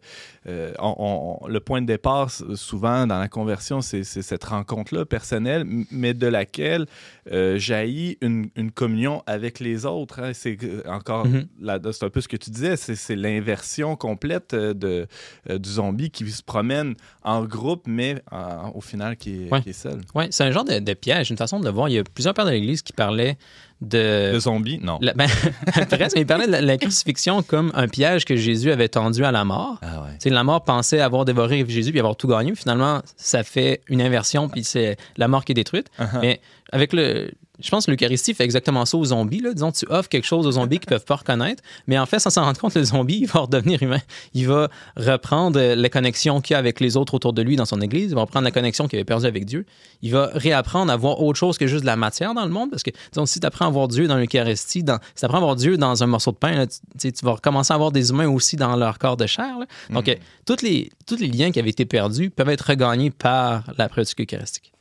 [0.48, 5.66] euh, on- on- le point de départ, souvent, dans la conversion, c'est cette rencontre-là personnelle,
[5.92, 6.86] mais de laquelle
[7.32, 10.20] euh, jaillit une, une communion avec les autres.
[10.20, 10.32] hein.
[10.34, 10.58] C'est
[10.88, 11.48] encore, Mhm.
[11.62, 15.08] là, c'est un peu ce que tu disais, c'est l'inversion complète de,
[15.50, 19.62] euh, du zombie qui se promène en groupe, mais en- au final qui est, Ouais.
[19.62, 20.02] qui est seul.
[20.16, 21.88] Oui, c'est un genre de, de piège, une façon de le voir.
[21.90, 23.38] Il y a plusieurs pères de l'Église qui parlaient
[23.82, 24.32] de.
[24.34, 24.98] Le zombie, non.
[25.02, 25.28] La- ben,
[25.90, 29.26] presque, mais il parlait de la, la crucifixion comme un piège que Jésus avait tendu
[29.26, 29.80] à la mort.
[29.82, 30.30] Ah ouais.
[30.30, 32.56] La mort pensait avoir dévoré Jésus puis avoir tout gagné.
[32.56, 35.88] Finalement, ça fait une inversion, puis c'est la mort qui est détruite.
[36.00, 36.20] Uh-huh.
[36.22, 37.32] Mais avec le.
[37.62, 39.40] Je pense que l'Eucharistie fait exactement ça aux zombies.
[39.40, 39.54] Là.
[39.54, 42.20] Disons, tu offres quelque chose aux zombies qu'ils ne peuvent pas reconnaître, mais en fait,
[42.20, 44.02] sans s'en rendre compte, le zombie, il va redevenir humain.
[44.34, 47.66] Il va reprendre euh, les connexions qu'il a avec les autres autour de lui dans
[47.66, 48.12] son église.
[48.12, 49.66] Il va reprendre la connexion qu'il avait perdue avec Dieu.
[50.02, 52.70] Il va réapprendre à voir autre chose que juste de la matière dans le monde.
[52.70, 55.38] Parce que, disons, si tu apprends à voir Dieu dans l'Eucharistie, dans, si tu apprends
[55.38, 58.10] à voir Dieu dans un morceau de pain, là, tu, vas recommencer à voir des
[58.10, 59.60] humains aussi dans leur corps de chair.
[59.60, 59.66] là.
[59.90, 63.64] Donc, euh, tous les, tous les liens qui avaient été perdus peuvent être regagnés par
[63.78, 64.72] la pratique eucharistique.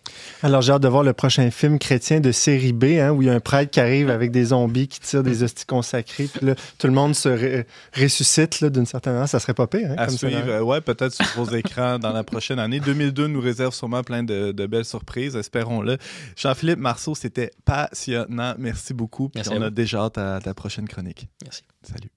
[0.42, 3.26] Alors, j'ai hâte de voir le prochain film chrétien de série B, hein, où il
[3.28, 6.28] y a un prêtre qui arrive avec des zombies qui tirent des hosties consacrées.
[6.32, 9.28] Puis là, tout le monde se ré- ressuscite là, d'une certaine manière.
[9.28, 9.90] Ça serait pas pire.
[9.90, 12.80] Hein, À comme suivre, euh, ouais, peut-être sur gros écrans dans la prochaine année.
[12.80, 15.98] 2002 nous réserve sûrement plein de, de belles surprises, espérons-le.
[16.36, 18.54] Jean-Philippe Marceau, c'était passionnant.
[18.58, 19.28] Merci beaucoup.
[19.28, 21.28] Puis Merci on à a déjà hâte à ta prochaine chronique.
[21.44, 21.62] Merci.
[21.82, 22.10] Salut.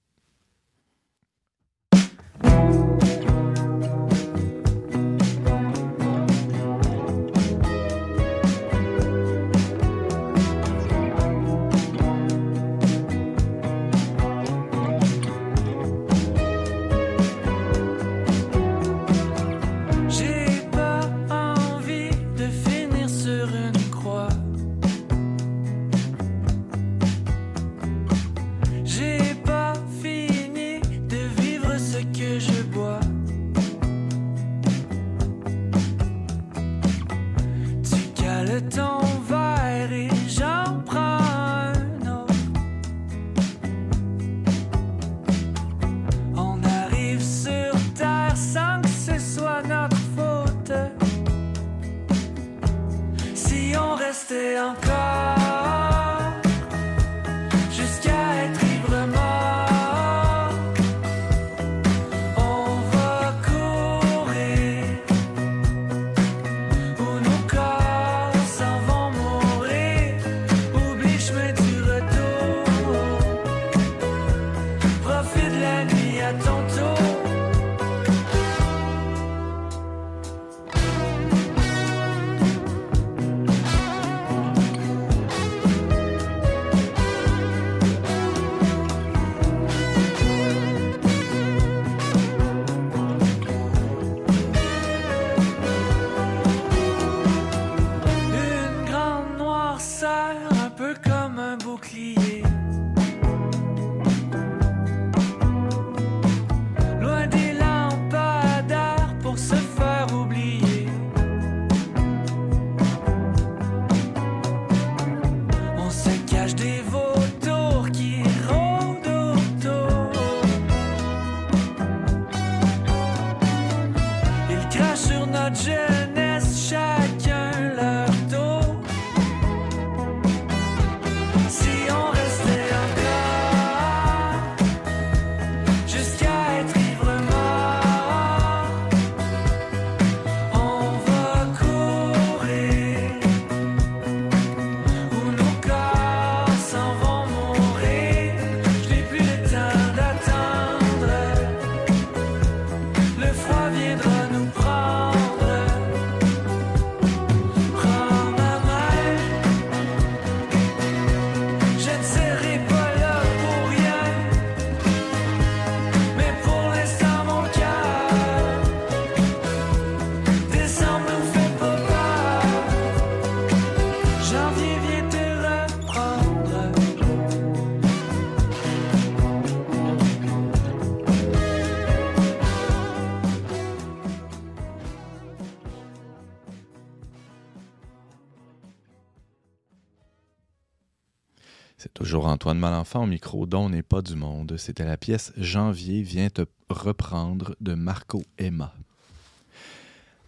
[191.84, 194.56] C'est toujours Antoine Malenfant au micro dont n'est pas du monde.
[194.58, 198.74] C'était la pièce Janvier vient te reprendre de Marco Emma.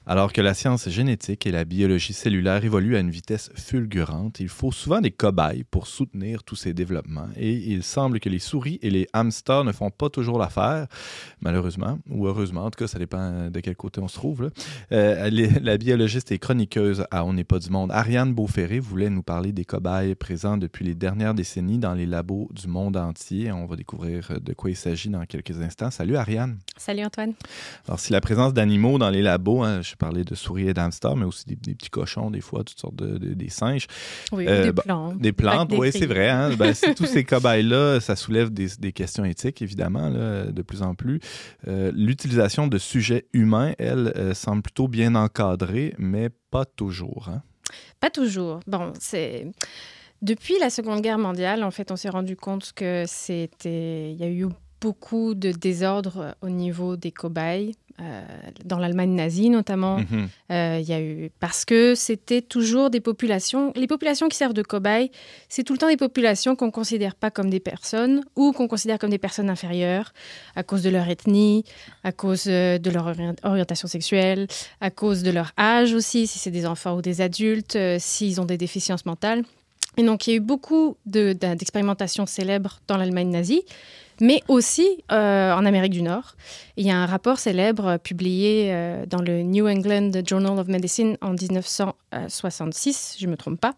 [0.08, 4.50] Alors que la science génétique et la biologie cellulaire évoluent à une vitesse fulgurante, il
[4.50, 7.28] faut souvent des cobayes pour soutenir tous ces développements.
[7.36, 10.86] Et il semble que les souris et les hamsters ne font pas toujours l'affaire,
[11.42, 14.44] malheureusement, ou heureusement, en tout cas, ça dépend de quel côté on se trouve.
[14.44, 14.50] là.
[14.92, 19.10] Euh, les- la biologiste et chroniqueuse à On n'est pas du monde, Ariane Beauferré, voulait
[19.10, 23.52] nous parler des cobayes présents depuis les dernières décennies dans les labos du monde entier.
[23.52, 25.90] On va découvrir de quoi il s'agit dans quelques instants.
[25.90, 26.60] Salut Ariane.
[26.78, 27.34] Salut Antoine.
[27.88, 30.74] Alors, si la présence d'animaux dans les labos, hein, je J'ai parlé de souris et
[30.74, 33.88] d'hamsters, mais aussi des, des petits cochons, des fois, toutes sortes de, de- des singes.
[34.34, 35.18] Oui, Euh, des bah, plantes.
[35.20, 36.28] Des plantes, Des oui, c'est vrai.
[36.28, 36.54] Hein?
[36.58, 40.96] Ben, tous ces cobayes-là, ça soulève des, des questions éthiques, évidemment, là, de plus en
[40.96, 41.22] plus.
[41.70, 47.30] Euh, L'utilisation de sujets humains, elle, euh, semble plutôt bien encadrée, mais pas toujours.
[47.30, 47.42] Hein?
[48.02, 48.60] Pas toujours.
[48.68, 49.48] Bon, c'est.
[50.22, 54.12] Depuis la Seconde Guerre mondiale, en fait, on s'est rendu compte que c'était.
[54.12, 54.48] Il y a eu
[54.82, 58.22] beaucoup de désordre au niveau des cobayes, euh,
[58.66, 60.00] dans l'Allemagne nazie notamment.
[60.00, 60.28] Mhm.
[60.52, 63.72] Euh, il y a eu parce que c'était toujours des populations.
[63.76, 65.12] Les populations qui servent de cobayes,
[65.48, 69.00] c'est tout le temps des populations qu'on considère pas comme des personnes ou qu'on considère
[69.00, 70.14] comme des personnes inférieures
[70.56, 71.64] à cause de leur ethnie,
[72.04, 74.48] à cause euh, de leur ori- orientation sexuelle,
[74.82, 78.42] à cause de leur âge aussi, si c'est des enfants ou des adultes, euh, s'ils
[78.42, 79.44] ont des déficiences mentales.
[79.98, 83.64] Et donc il y a eu beaucoup de- d'expérimentations célèbres dans l'Allemagne nazie,
[84.22, 86.36] mais aussi euh, en Amérique du Nord.
[86.78, 90.68] Il y a un rapport célèbre euh, publié euh, dans le New England Journal of
[90.68, 93.74] Medicine en 1966, si je ne me trompe pas,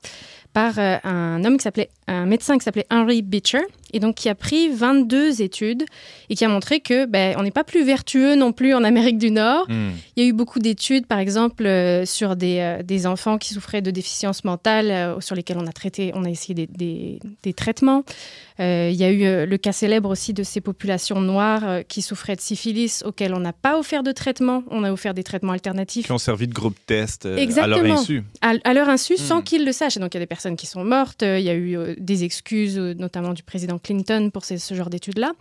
[0.57, 3.61] par euh, un homme qui s'appelait, un médecin qui s'appelait Henry Beecher,
[3.93, 5.83] et donc qui a pris 22 études
[6.29, 9.17] et qui a montré que ben, on n'est pas plus vertueux non plus en Amérique
[9.19, 9.65] du Nord.
[9.69, 9.91] Hmm.
[10.15, 13.53] Il y a eu beaucoup d'études, par exemple, euh, sur des, euh, des enfants qui
[13.53, 17.19] souffraient de déficiences mentales, euh, sur lesquels on a traité, on a essayé des, des-
[17.43, 18.03] des traitements.
[18.59, 22.41] Il y a eu le cas célèbre aussi de ces populations noires qui souffraient de
[22.41, 24.63] syphilis, auxquelles on n'a pas offert de traitement.
[24.71, 28.23] On a offert des traitements alternatifs Qui ont servi de groupe test à leur insu.
[28.41, 29.97] à, à leur insu sans qu'ils le sachent.
[29.97, 31.23] Et donc, il y a des personnes qui sont mortes.
[31.23, 34.73] euh, Il y a eu euh, des excuses, euh, notamment du président Clinton, pour ce
[34.73, 35.33] genre d'études-là.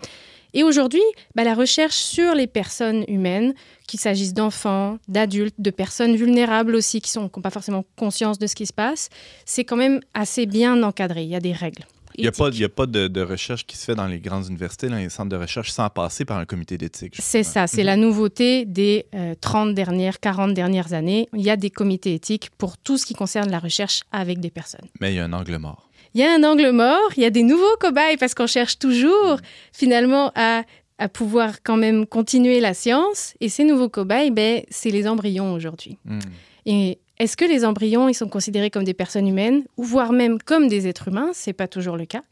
[0.54, 1.02] Et aujourd'hui,
[1.34, 3.54] bah, la recherche sur les personnes humaines,
[3.86, 8.54] qu'il s'agisse d'enfants, d'adultes, de personnes vulnérables aussi, qui n'ont pas forcément conscience de ce
[8.54, 9.10] qui se passe,
[9.44, 11.24] c'est quand même assez bien encadré.
[11.24, 11.84] Il y a des règles.
[12.14, 14.06] Il n'y a pas, il y a pas de, de recherche qui se fait dans
[14.06, 17.16] les grandes universités, dans les centres de recherche, sans passer par un comité d'éthique.
[17.18, 21.28] C'est ça, c'est la nouveauté des euh, 30 dernières, 40 dernières années.
[21.34, 24.50] Il y a des comités éthiques pour tout ce qui concerne la recherche avec des
[24.50, 24.86] personnes.
[25.00, 25.88] Mais il y a un angle mort.
[26.14, 28.78] Il y a un angle mort, il y a des nouveaux cobayes parce qu'on cherche
[28.78, 29.38] toujours
[29.72, 30.62] finalement à,
[30.98, 33.34] à pouvoir quand même continuer la science.
[33.40, 35.98] Et ces nouveaux cobayes, ben, c'est les embryons aujourd'hui.
[36.04, 36.20] Hmm.
[36.64, 40.38] Et est-ce que les embryons, ils sont considérés comme des personnes humaines ou voire même
[40.40, 41.30] comme des êtres humains?
[41.32, 42.22] C'est pas toujours le cas.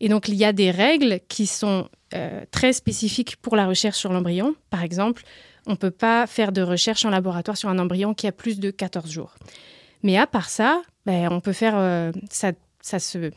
[0.00, 3.98] Et donc il y a des règles qui sont euh, très spécifiques pour la recherche
[3.98, 4.54] sur l'embryon.
[4.70, 5.22] Par exemple,
[5.66, 8.60] on ne peut pas faire de recherche en laboratoire sur un embryon qui a plus
[8.60, 9.34] de 14 jours.
[10.02, 13.30] Mais à part ça, ben, on peut faire euh, ça, ça se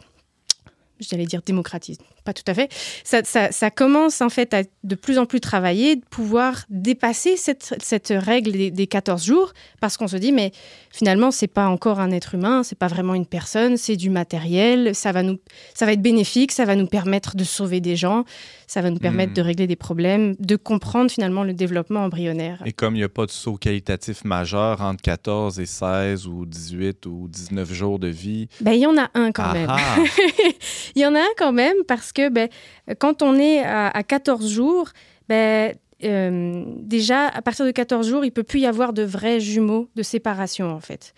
[1.00, 2.70] j'allais dire démocratise, pas tout à fait.
[3.04, 7.38] Ça, ça, ça commence en fait à de plus en plus travailler, de pouvoir dépasser
[7.38, 10.52] cette, cette règle des, des 14 jours, parce qu'on se dit, mais
[10.92, 14.94] finalement, c'est pas encore un être humain, c'est pas vraiment une personne, c'est du matériel,
[14.94, 15.38] ça va, nous,
[15.74, 18.26] ça va être bénéfique, ça va nous permettre de sauver des gens,
[18.68, 19.36] ça va nous permettre Mm.
[19.36, 22.62] de régler des problèmes, de comprendre finalement le développement embryonnaire.
[22.66, 26.46] Et comme il n'y a pas de saut qualitatif majeur entre 14 et 16 ou
[26.46, 28.48] 18 ou 19 jours de vie.
[28.62, 29.68] Ben, il y en a un quand Ah même.
[29.70, 29.96] ah!
[30.96, 32.50] Il y en a un quand même parce que ben,
[32.98, 34.90] quand on est à, à 14 jours,
[35.30, 39.40] ben, euh, déjà, à partir de 14 jours, il peut plus y avoir de vrais
[39.40, 41.14] jumeaux de séparation, en fait.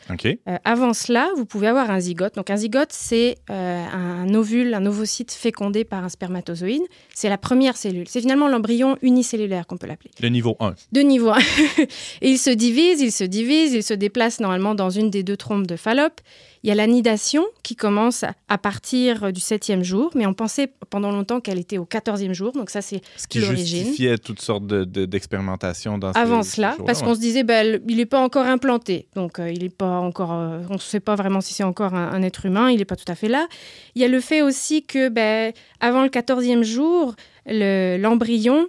[0.48, 2.36] Euh, avant cela, vous pouvez avoir un zygote.
[2.36, 6.84] Donc, un zygote, c'est euh, un ovule, un ovocyte fécondé par un spermatozoïde.
[7.14, 8.08] C'est la première cellule.
[8.08, 10.76] C'est finalement l'embryon unicellulaire qu'on peut l'appeler Le niveau 1.
[10.91, 11.38] de niveau 1.
[11.80, 11.88] et
[12.30, 15.68] il se divise, il se divise, il se déplace normalement dans une des deux trompes
[15.68, 16.22] de Fallope.
[16.68, 20.70] Il y a la nidation qui commence à- partir du septième jour, mais on pensait
[20.89, 22.51] pendant longtemps qu'elle était au quatorzième jour.
[22.51, 26.76] Donc ça, c'est Ce qui justifiait toutes sortes de- de- d'expérimentations dans Avant ces cela,
[26.86, 27.05] parce ouais.
[27.07, 29.07] qu'on se disait, ben, il n'est pas encore implanté.
[29.15, 30.34] Donc, euh, il est pas encore.
[30.34, 32.70] euh, on ne sait pas vraiment si c'est encore un, un être humain.
[32.70, 33.47] Il n'est pas tout à fait là.
[33.95, 37.15] Il y a le fait aussi que, ben, avant le 14e jour,
[37.45, 38.68] le- l'embryon.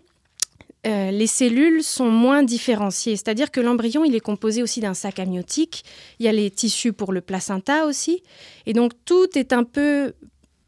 [0.87, 5.19] Euh, les cellules sont moins différenciées, c'est-à-dire que l'embryon, il est composé aussi d'un sac
[5.19, 5.85] amniotique.
[6.21, 8.23] Il y a les tissus pour le placenta aussi,
[8.67, 10.13] et donc tout est un peu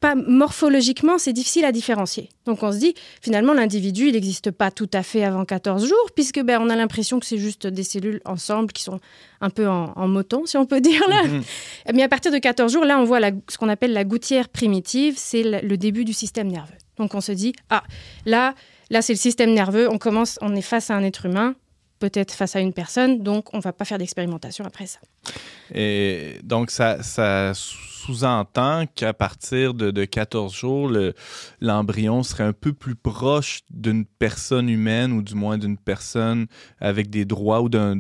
[0.01, 2.31] pas morphologiquement, c'est difficile à différencier.
[2.47, 6.09] Donc on se dit, finalement, l'individu, il n'existe pas tout à fait avant 14 jours,
[6.15, 8.99] puisque ben, on a l'impression que c'est juste des cellules ensemble qui sont
[9.43, 11.25] un peu en, en moton, si on peut dire là.
[11.25, 11.43] Mhm.
[11.95, 14.49] Mais à partir de 14 jours, là, on voit la- ce qu'on appelle la gouttière
[14.49, 16.73] primitive, c'est le, le début du système nerveux.
[16.97, 17.83] Donc on se dit, ah,
[18.25, 18.55] là,
[18.91, 21.55] là c'est le système nerveux, on commence, on est face à un être humain,
[22.01, 24.99] peut-être face à une personne, donc on va pas faire d'expérimentation après ça.
[25.75, 31.13] Et donc, ça, ça sous-entend qu'à partir de, de 14 jours, le-
[31.61, 36.47] l'embryon serait un peu plus proche d'une personne humaine ou du moins d'une personne
[36.81, 37.99] avec des droits ou d'un-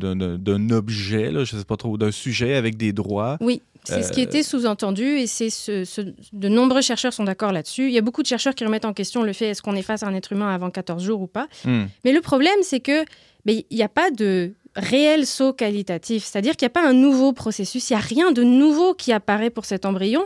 [0.70, 3.36] objet, là, je ne sais pas trop, d'un sujet avec des droits.
[3.40, 6.02] Oui, c'est ce qui Euh, était sous-entendu et c'est ce, ce-
[6.32, 7.86] de nombreux chercheurs sont d'accord là-dessus.
[7.86, 9.82] Il y a beaucoup de chercheurs qui remettent en question le fait est-ce qu'on est
[9.82, 11.48] face à un être humain avant 14 jours ou pas?
[11.64, 11.84] Hmm.
[12.04, 13.04] Mais le problème, c'est que
[13.46, 16.24] il n'y a pas de réel saut qualitatif.
[16.24, 19.12] C'est-à-dire qu'il n'y a pas un nouveau processus, il n'y a rien de nouveau qui
[19.12, 20.24] apparaît pour cet embryon.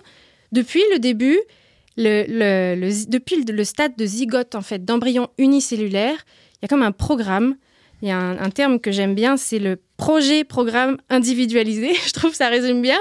[0.52, 1.38] Depuis le début,
[1.96, 6.16] le, le- le- depuis le, le stade de zygote, en fait, d'embryon unicellulaire,
[6.56, 7.54] il y a comme un programme.
[8.02, 11.94] Il y a un, un terme que j'aime bien, c'est le projet programme individualisé.
[12.06, 12.98] Je trouve que ça résume bien.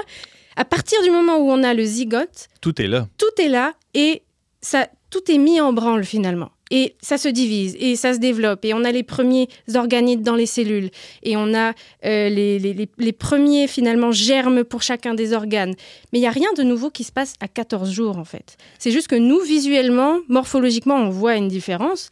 [0.56, 3.08] À partir du moment où on a le zygote, Tout est là.
[3.18, 4.22] tout est là et
[4.60, 6.50] ça, tout est mis en branle finalement.
[6.70, 8.64] Et ça se divise et ça se développe.
[8.64, 10.90] Et on a les premiers organites dans les cellules.
[11.22, 11.72] Et on a
[12.04, 15.74] euh, les, les- les- les premiers finalement germes pour chacun des organes.
[16.12, 18.56] Mais il n'y a rien de nouveau qui se passe à 14 jours en fait.
[18.78, 22.08] C'est juste que nous, visuellement, morphologiquement, on voit une différence.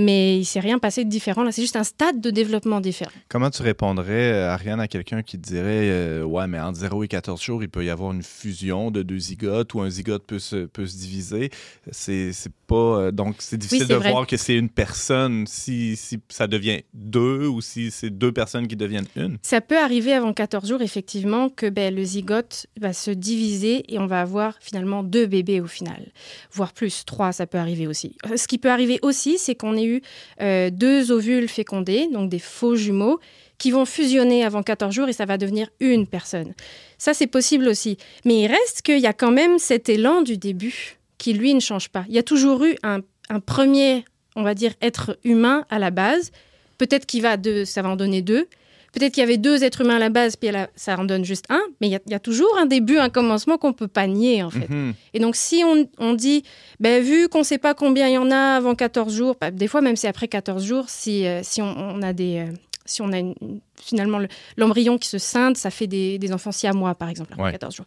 [0.00, 1.42] Mais il ne s'est rien passé de différent.
[1.42, 3.10] Là, c'est juste un stade de développement différent.
[3.28, 7.02] Comment tu répondrais, euh, Ariane, à quelqu'un qui te dirait euh, Ouais, mais entre 0
[7.02, 10.24] et 14 jours, il peut y avoir une fusion de deux zygotes ou un zygote
[10.24, 11.50] peut se, peut se diviser?
[11.90, 12.76] C'est c'est pas.
[12.76, 14.12] euh, donc, c'est difficile c'est de vrai.
[14.12, 18.68] voir que c'est une personne si, si ça devient deux ou si c'est deux personnes
[18.68, 19.38] qui deviennent une.
[19.42, 23.98] Ça peut arriver avant 14 jours, effectivement, que ben, le zygote va se diviser et
[23.98, 26.12] on va avoir finalement deux bébés au final,
[26.52, 28.16] voire plus, trois, ça peut arriver aussi.
[28.36, 30.02] Ce qui peut arriver aussi, c'est qu'on ait eu
[30.40, 33.20] euh, deux ovules fécondés, donc des faux jumeaux,
[33.58, 36.54] qui vont fusionner avant 14 jours et ça va devenir une personne.
[36.96, 37.98] Ça, c'est possible aussi.
[38.24, 41.60] Mais il reste qu'il y a quand même cet élan du début qui, lui, ne
[41.60, 42.04] change pas.
[42.08, 44.04] Il y a toujours eu un, un premier,
[44.36, 46.30] on va dire, être humain à la base.
[46.78, 48.46] Peut-être qu'il va de, ça va en donner deux.
[48.92, 51.24] Peut-être qu'il y avait deux êtres humains à la base, puis la- ça en donne
[51.24, 51.60] juste un.
[51.80, 54.06] Mais il y a, il y a toujours un début, un commencement qu'on peut pas
[54.06, 54.68] nier, en fait.
[54.68, 54.94] Mhm.
[55.14, 56.42] Et donc, si on, on dit,
[56.80, 59.50] ben, vu qu'on ne sait pas combien il y en a avant 14 jours, bah,
[59.50, 62.46] des fois, même c'est après 14 jours, si, euh, si on, on a des.
[62.48, 62.52] euh,
[62.86, 63.34] si on a une-
[63.78, 67.52] finalement le- l'embryon qui se scinde, ça fait des, des enfants siamois, par exemple, Ouais.
[67.52, 67.84] 14 jours.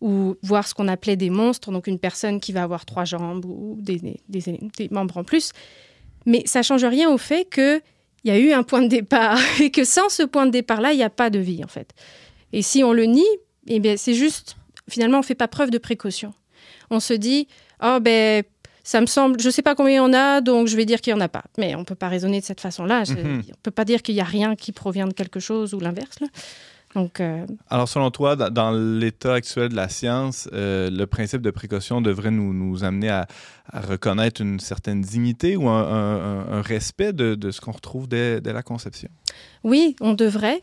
[0.00, 3.44] Ou voir ce qu'on appelait des monstres, donc une personne qui va avoir trois jambes
[3.44, 5.52] ou des, des- membres en plus.
[6.24, 7.44] Mais ça change rien au fait
[8.20, 10.92] qu'il y a eu un point de départ et que sans ce point de départ-là,
[10.92, 11.92] il n'y a pas de vie, en fait.
[12.52, 13.28] Et si on le nie,
[13.66, 14.56] eh bien, c'est juste,
[14.88, 16.32] finalement, on ne fait pas preuve de précaution.
[16.90, 17.48] On se dit,
[17.82, 18.42] oh ben,
[18.82, 20.86] ça me semble, je ne sais pas combien il y en a, donc je vais
[20.86, 21.44] dire qu'il n'y en a pas.
[21.58, 23.04] Mais on ne peut pas raisonner de cette façon-là.
[23.06, 23.16] Mhm.
[23.18, 25.80] On ne peut pas dire qu'il n'y a rien qui provient de quelque chose ou
[25.80, 26.16] l'inverse.
[26.94, 31.50] Donc, euh, Alors, selon toi, dans, l'état actuel de la science, euh, le principe de
[31.50, 33.26] précaution devrait nous, nous amener à,
[33.70, 37.72] à reconnaître une certaine dignité ou un, un- un- un respect de, de ce qu'on
[37.72, 39.10] retrouve dès, dès la conception?
[39.64, 40.62] Oui, on devrait.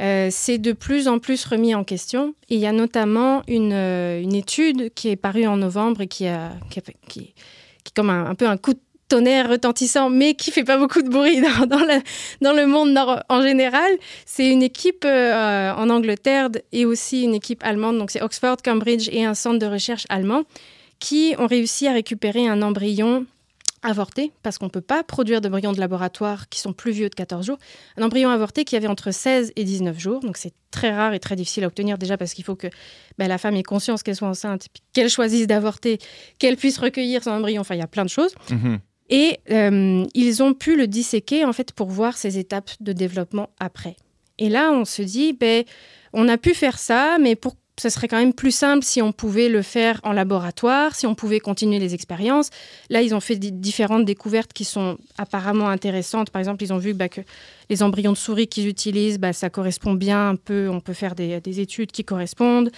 [0.00, 2.34] Euh, c'est de plus en plus remis en question.
[2.48, 6.26] Et il y a notamment une, une étude qui est parue en novembre et qui,
[6.26, 7.34] a, qui, a fait- qui-
[7.84, 8.80] qui est comme un, un peu un coup de
[9.10, 11.86] tonnerre retentissant, mais qui fait pas beaucoup de bruit dans, dans
[12.40, 13.90] dans le monde nord en général.
[14.24, 19.08] C'est une équipe euh, en Angleterre et aussi une équipe allemande, donc c'est Oxford, Cambridge
[19.12, 20.44] et un centre de recherche allemand,
[21.00, 23.26] qui ont réussi à récupérer un embryon
[23.82, 27.14] avorté, parce qu'on ne peut pas produire d'embryons de laboratoire qui sont plus vieux de
[27.14, 27.58] 14 jours,
[27.96, 30.20] un embryon avorté qui avait entre 16 et 19 jours.
[30.20, 32.68] Donc c'est très rare et très difficile à obtenir déjà parce qu'il faut que
[33.18, 35.98] ben, la femme ait conscience qu'elle soit enceinte, qu'elle choisisse d'avorter,
[36.38, 37.62] qu'elle puisse recueillir son embryon.
[37.62, 38.34] Enfin, il y a plein de choses.
[38.50, 38.80] Mhm.
[39.10, 43.50] Et euh, ils ont pu le disséquer en fait pour voir ces étapes de développement
[43.58, 43.96] après.
[44.38, 45.64] Et là, on se dit, ben,
[46.12, 49.10] on a pu faire ça, mais pour ce serait quand même plus simple si on
[49.10, 52.50] pouvait le faire en laboratoire, si on pouvait continuer les expériences.
[52.90, 56.28] Là, ils ont fait di- différentes découvertes qui sont apparemment intéressantes.
[56.28, 57.22] Par exemple, ils ont vu bah, que
[57.70, 60.68] les embryons de souris qu'ils utilisent, bah, ça correspond bien un peu.
[60.68, 62.70] On peut faire des, des études qui correspondent.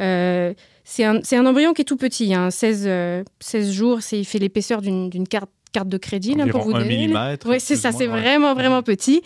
[0.00, 4.00] Euh, c'est un, embryon qui est tout petit, hein, 16, euh, 16 jours.
[4.10, 6.96] Il fait l'épaisseur d'une carte, carte de crédit, là, pour vous un donner.
[6.96, 8.20] millimètre, Oui, c'est ça, c'est ouais.
[8.20, 9.22] vraiment, vraiment petit.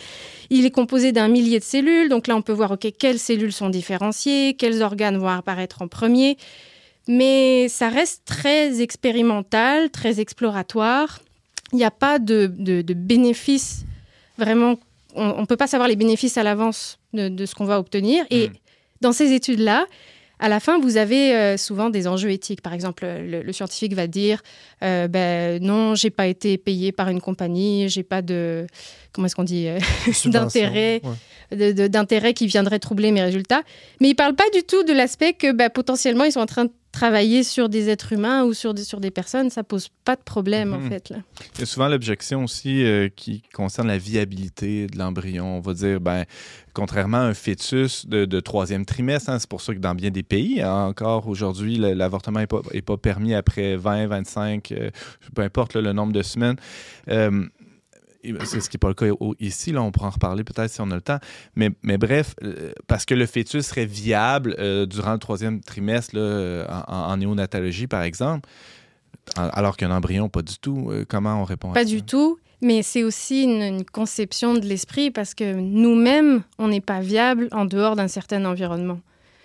[0.49, 2.09] Il est composé d'un millier de cellules.
[2.09, 5.87] Donc là, on peut voir, OK, quelles cellules sont différenciées, quels organes vont apparaître en
[5.87, 6.37] premier.
[7.07, 11.19] Mais ça reste très expérimental, très exploratoire.
[11.73, 13.83] Il n'y a pas de, de, de bénéfices
[14.37, 14.75] vraiment.
[15.15, 18.25] On ne peut pas savoir les bénéfices à l'avance de, de ce qu'on va obtenir.
[18.29, 18.53] Et Mm.
[19.01, 19.85] dans ces études-là,
[20.39, 22.61] à la fin, vous avez euh, souvent des enjeux éthiques.
[22.61, 24.41] Par exemple, le, le scientifique va dire
[24.83, 28.67] euh, ben, non, j'ai pas été payé par une compagnie, j'ai pas de
[29.13, 29.79] comment est-ce qu'on dit euh,
[30.25, 32.33] d'intérêt ouais.
[32.33, 33.61] qui viendrait troubler mes résultats.
[34.01, 36.65] Mais ils parlent pas du tout de l'aspect que bah, potentiellement ils sont en train
[36.65, 39.49] de travailler sur des êtres humains ou sur des, sur des personnes.
[39.49, 40.89] Ça pose pas de problème en Mhm.
[40.89, 41.09] fait.
[41.09, 41.17] Là.
[41.55, 45.57] Il y a souvent l'objection aussi euh, qui concerne la viabilité de l'embryon.
[45.57, 46.23] On va dire, ben,
[46.73, 50.11] contrairement à un fœtus de, de troisième trimestre, hein, c'est pour ça que dans bien
[50.11, 54.89] des pays, hein, encore aujourd'hui, l'avortement n'est pas, est pas permis après 20, 25, euh,
[55.35, 56.57] peu importe là, le nombre de semaines.
[57.09, 57.45] Euh,
[58.45, 59.05] c'est ce qui n'est pas le cas
[59.39, 61.19] ici, là, on pourra en reparler peut-être si on a le temps.
[61.55, 66.15] Mais, mais bref, euh, parce que le fœtus serait viable euh, durant le troisième trimestre
[66.15, 68.49] là, euh, en, en néonatologie, par exemple,
[69.37, 70.91] alors qu'un embryon, pas du tout.
[71.07, 71.85] Comment on répond à Pas ça?
[71.85, 72.37] du tout.
[72.61, 77.49] Mais c'est aussi une, une conception de l'esprit parce que nous-mêmes, on n'est pas viable
[77.51, 78.99] en dehors d'un certain environnement.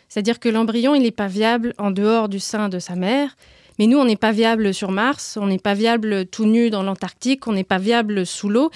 [0.09, 3.37] C'est-à-dire que l'embryon, il n'est pas viable en dehors du sein de sa mère.
[3.79, 6.83] Mais nous, on n'est pas viable sur Mars, on n'est pas viable tout nu dans
[6.83, 8.71] l'Antarctique, on n'est pas viable sous l'eau.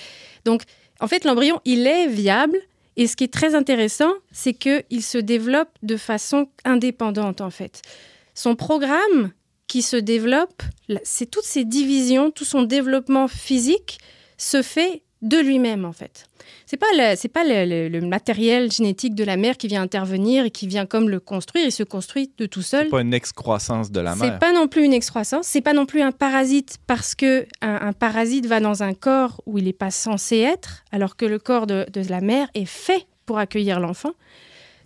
[0.44, 0.62] Donc,
[1.00, 2.58] en fait, l'embryon, il est viable.
[2.96, 7.82] Et ce qui est très intéressant, c'est qu'il se développe de façon indépendante, en fait.
[8.34, 9.32] Son programme
[9.66, 10.62] qui se développe,
[11.02, 13.98] c'est toutes ces divisions, tout son développement physique
[14.36, 16.26] se fait de lui-même, en fait.
[16.66, 19.82] C'est pas le, c'est pas le, le- le matériel génétique de la mère qui vient
[19.82, 21.66] intervenir et qui vient comme le construire.
[21.66, 22.84] Il se construit de tout seul.
[22.86, 24.38] C'est pas une excroissance de la C'est mère.
[24.38, 27.92] pas non plus une excroissance, c'est pas non plus un parasite parce que un, un
[27.92, 31.66] parasite va dans un corps où il n'est pas censé être, alors que le corps
[31.66, 34.12] de, de la mère est fait pour accueillir l'enfant.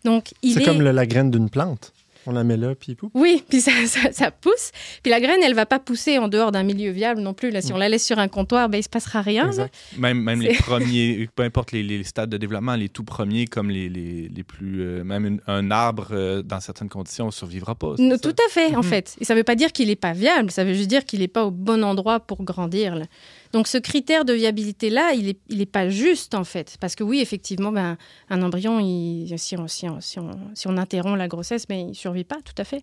[0.05, 1.93] Donc il C'est est comme la graine d'une plante.
[2.27, 3.11] On la met là, puis pouf.
[3.15, 4.71] oui, puis ça, ça, ça pousse.
[5.03, 7.51] Puis la graine, elle va pas pousser en dehors d'un milieu viable non plus.
[7.51, 9.51] Là, si on la laisse sur un comptoir, ben il se passera rien.
[9.99, 13.71] Même, même les premiers, peu importe les, les stades de développement, les tout premiers comme
[13.71, 14.83] les, les, les plus.
[14.83, 17.95] euh, même une- un arbre, euh, dans certaines conditions, ne survivra pas.
[17.97, 18.83] tout à fait, en Mhm.
[18.85, 19.17] fait.
[19.21, 21.21] Et ça ne veut pas dire qu'il n'est pas viable, ça veut juste dire qu'il
[21.21, 22.95] n'est pas au bon endroit pour grandir.
[22.97, 23.05] là.
[23.57, 26.77] Donc ce critère de viabilité-là, il n'est il est pas juste, en fait.
[26.79, 27.97] Parce que oui, effectivement, ben,
[28.29, 31.79] un embryon, il- si, on, si, on, si, on, si on interrompt la grossesse, ben,
[31.79, 32.83] il ne survit pas, tout à fait.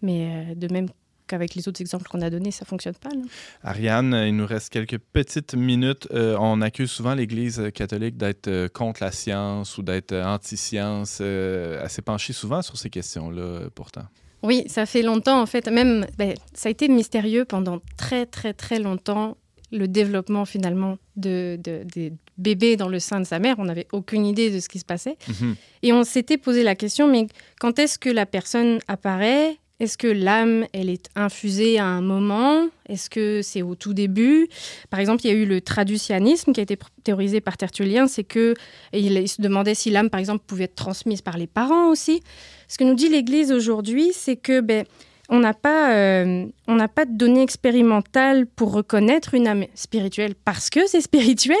[0.00, 0.86] Mais euh, de même
[1.26, 3.08] qu'avec les autres exemples qu'on a donnés, ça ne fonctionne pas.
[3.08, 3.22] là.
[3.64, 6.06] Ariane, il nous reste quelques petites minutes.
[6.12, 11.20] Euh, on accuse souvent l'Église catholique d'être euh, contre la science ou d'être euh, anti-science.
[11.20, 14.04] Elle s'est penchée souvent sur ces questions-là, pourtant.
[14.44, 15.66] Oui, ça fait longtemps, en fait.
[15.68, 19.36] Même, ben, ça a été mystérieux pendant très, très, très longtemps,
[19.72, 23.56] le développement, finalement, de, de- des bébés dans le sein de sa mère.
[23.58, 25.16] On n'avait aucune idée de ce qui se passait.
[25.28, 25.56] Mhm.
[25.82, 27.26] Et on s'était posé la question, mais
[27.58, 29.56] quand est-ce que la personne apparaît?
[29.80, 32.68] Est-ce que l'âme, elle est infusée à un moment?
[32.88, 34.46] Est-ce que c'est au tout début?
[34.90, 38.22] Par exemple, il y a eu le traducianisme qui a été théorisé par Tertullien, c'est
[38.22, 38.54] que
[38.92, 41.88] et il, il se demandait si l'âme, par exemple, pouvait être transmise par les parents
[41.88, 42.22] aussi.
[42.68, 44.84] Ce que nous dit l'Église aujourd'hui, c'est que ben,
[45.32, 46.46] on n'a pas, euh,
[46.94, 51.56] pas de données expérimentales pour reconnaître une âme spirituelle parce que c'est spirituel,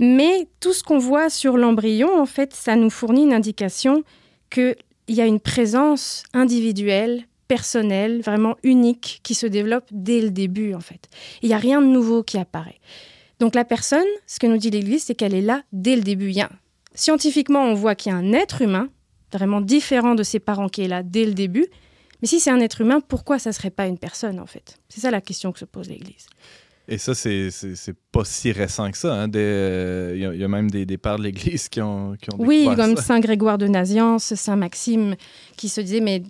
[0.00, 4.04] mais tout ce qu'on voit sur l'embryon, en fait, ça nous fournit une indication
[4.50, 4.76] qu'il
[5.08, 10.80] y a une présence individuelle, personnelle, vraiment unique, qui se développe dès le début, en
[10.80, 11.08] fait.
[11.42, 12.78] Il n'y a rien de nouveau qui apparaît.
[13.40, 16.30] Donc la personne, ce que nous dit l'Église, c'est qu'elle est là dès le début.
[16.30, 16.50] Y a-
[16.94, 18.88] Scientifiquement, on voit qu'il y a un être humain,
[19.32, 21.66] vraiment différent de ses parents, qui est là dès le début.
[22.22, 24.78] Mais si c'est un être humain, pourquoi ça serait pas une personne, en fait?
[24.88, 26.26] C'est ça la question que se pose l'Église.
[26.88, 27.48] Et ça, c'est
[28.10, 29.14] pas si récent que ça.
[29.14, 29.28] hein.
[29.28, 31.80] Des, euh, Il y, a- il y a même des, des pères de l'Église qui
[31.80, 33.02] ont, qui ont Oui, comme ça.
[33.02, 35.14] Saint Grégoire de Naziance, Saint Maxime,
[35.56, 36.22] qui se disait, mais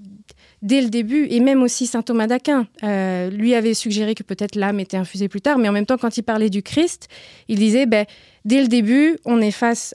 [0.62, 4.54] dès le début, et même aussi Saint Thomas d'Aquin, euh, lui avait suggéré que peut-être
[4.54, 7.08] l'âme était infusée plus tard, mais en même temps, quand il parlait du Christ,
[7.48, 8.06] il disait, ben,
[8.44, 9.94] dès le début, on est face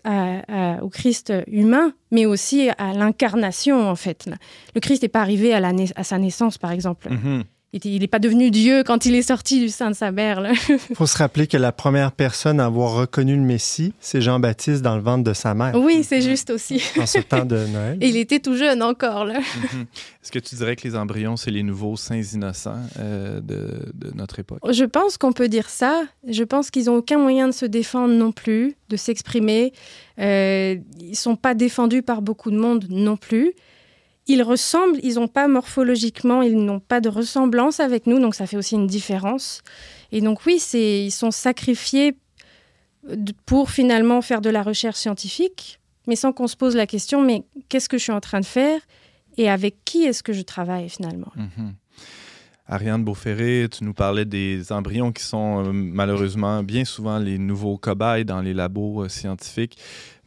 [0.82, 4.30] au Christ humain, mais aussi à l'incarnation, en fait.
[4.76, 7.10] Le Christ n'est pas arrivé à, sa naissance, par exemple.
[7.10, 7.44] Mhm.
[7.74, 10.42] Il n'est pas devenu Dieu quand il est sorti du sein de sa mère.
[10.70, 14.82] Il faut se rappeler que la première personne à avoir reconnu le Messie, c'est Jean-Baptiste
[14.82, 16.82] dans le ventre de sa mère, oui, c'est juste aussi.
[16.98, 17.98] en ce temps de Noël.
[18.00, 19.26] Et il était tout jeune encore.
[19.26, 19.86] Mhm.
[20.24, 24.12] Est-ce que tu dirais que les embryons, c'est les nouveaux saints innocents euh, de, de
[24.16, 24.60] notre époque?
[24.70, 26.04] Je pense qu'on peut dire ça.
[26.28, 29.74] Je pense qu'ils n'ont aucun moyen de se défendre non plus, de s'exprimer.
[30.20, 33.54] Euh, ils ne sont pas défendus par beaucoup de monde non plus.
[34.28, 38.46] Ils ressemblent, ils n'ont pas morphologiquement, ils n'ont pas de ressemblance avec nous, donc ça
[38.46, 39.62] fait aussi une différence.
[40.12, 42.18] Et donc oui, ils sont sacrifiés
[43.46, 47.44] pour finalement faire de la recherche scientifique, mais sans qu'on se pose la question, mais
[47.70, 48.80] qu'est-ce que je suis en train de faire
[49.38, 51.32] et avec qui est-ce que je travaille finalement?
[51.36, 51.74] Mhm.
[52.70, 57.78] Ariane Beauferré, tu nous parlais des embryons qui sont euh, malheureusement bien souvent les nouveaux
[57.78, 59.78] cobayes dans les labos euh, scientifiques.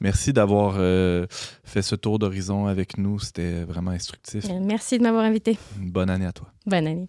[0.00, 1.26] Merci d'avoir euh,
[1.64, 3.18] fait ce tour d'horizon avec nous.
[3.18, 4.46] C'était vraiment instructif.
[4.48, 5.58] Euh, Merci de m'avoir invité.
[5.76, 6.48] Bonne année à toi.
[6.66, 7.08] Bonne année.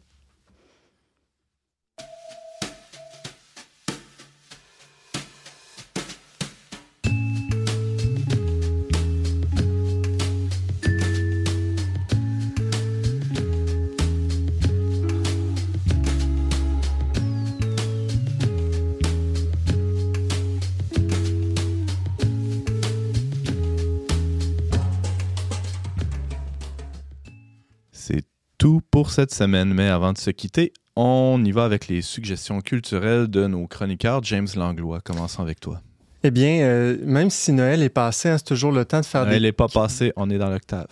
[29.01, 33.27] Pour cette semaine, mais avant de se quitter, on y va avec les suggestions culturelles
[33.29, 34.21] de nos chroniqueurs.
[34.21, 35.81] James Langlois, commençons avec toi.
[36.23, 39.25] Eh bien, euh, même si Noël est passé, hein, c'est toujours le temps de faire
[39.25, 39.39] des...
[39.39, 40.85] n'est pas passée, on est dans l'octave.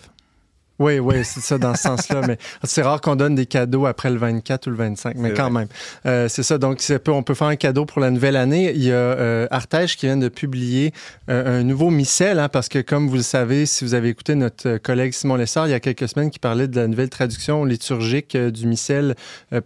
[0.80, 2.22] Oui, oui, c'est ça dans ce sens-là.
[2.26, 5.50] Mais c'est rare qu'on donne des cadeaux après le 24 ou le 25, mais quand
[5.50, 5.60] vrai.
[5.60, 5.68] même.
[6.06, 6.58] Euh, c'est ça.
[6.58, 8.72] Donc, peu- on peut faire un cadeau pour la nouvelle année.
[8.74, 10.92] Il y a euh, Artege qui vient de publier
[11.28, 14.34] euh, un nouveau missel, hein, parce que comme vous le savez, si vous avez écouté
[14.34, 17.10] notre euh, collègue Simon Lessard il y a quelques semaines qui parlait de la nouvelle
[17.10, 19.14] traduction liturgique du missel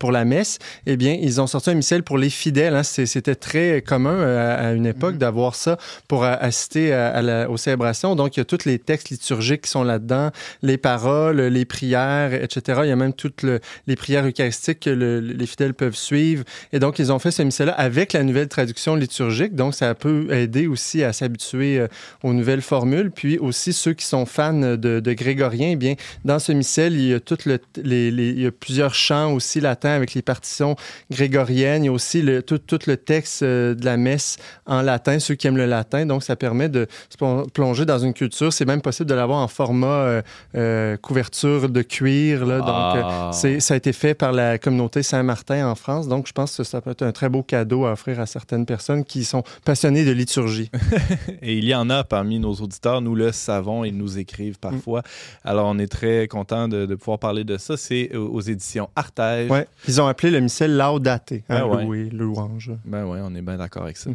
[0.01, 2.75] pour la messe, eh bien, ils ont sorti un missel pour les fidèles.
[2.75, 2.83] hein.
[2.83, 7.57] C'était très commun à, à une époque d'avoir ça pour assister à- à la- aux
[7.57, 8.17] célébrations.
[8.17, 10.31] Donc, il y a tous les textes liturgiques qui sont là-dedans,
[10.63, 12.81] les paroles, les prières, etc.
[12.85, 16.45] Il y a même toutes le- les prières eucharistiques que le- les fidèles peuvent suivre.
[16.73, 19.55] Et donc, ils ont fait ce missel-là avec la nouvelle traduction liturgique.
[19.55, 21.89] Donc, ça peut aider aussi à s'habituer euh,
[22.23, 23.11] aux nouvelles formules.
[23.11, 25.95] Puis aussi, ceux qui sont fans de, de grégorien, eh bien,
[26.25, 29.61] dans ce missel, il y a, tout le, les, il y a plusieurs chants aussi
[29.61, 30.77] latins avec les partitions
[31.11, 31.85] grégoriennes.
[31.85, 34.37] Il y a aussi tout, le texte euh, de la messe
[34.67, 36.07] en latin, ceux qui aiment le latin.
[36.07, 38.53] Donc, ça permet de se plon- plonger dans une culture.
[38.53, 40.23] C'est même possible de l'avoir en format
[40.57, 42.45] euh, couverture de cuir.
[42.47, 42.59] Là.
[42.59, 43.29] Donc, Ah.
[43.29, 46.09] euh, c'est, ça a été fait par la communauté Saint-Martin en France.
[46.09, 48.67] Donc, je pense que ça peut être un très beau cadeau à offrir à certaines
[48.67, 50.71] personnes qui sont passionnées de liturgie.
[51.43, 55.03] Et il y en a parmi nos auditeurs, nous le savons, ils nous écrivent parfois.
[55.45, 57.77] Alors, on est très content de, de pouvoir parler de ça.
[57.77, 59.51] C'est aux aux éditions Artege.
[59.51, 59.69] Ouais.
[59.87, 62.09] Ils ont appelé le missel Laudate, hein, Ah ouais.
[62.13, 62.73] louange.
[62.85, 64.11] Ben ouais, on est bien d'accord avec ça.
[64.11, 64.15] Mm.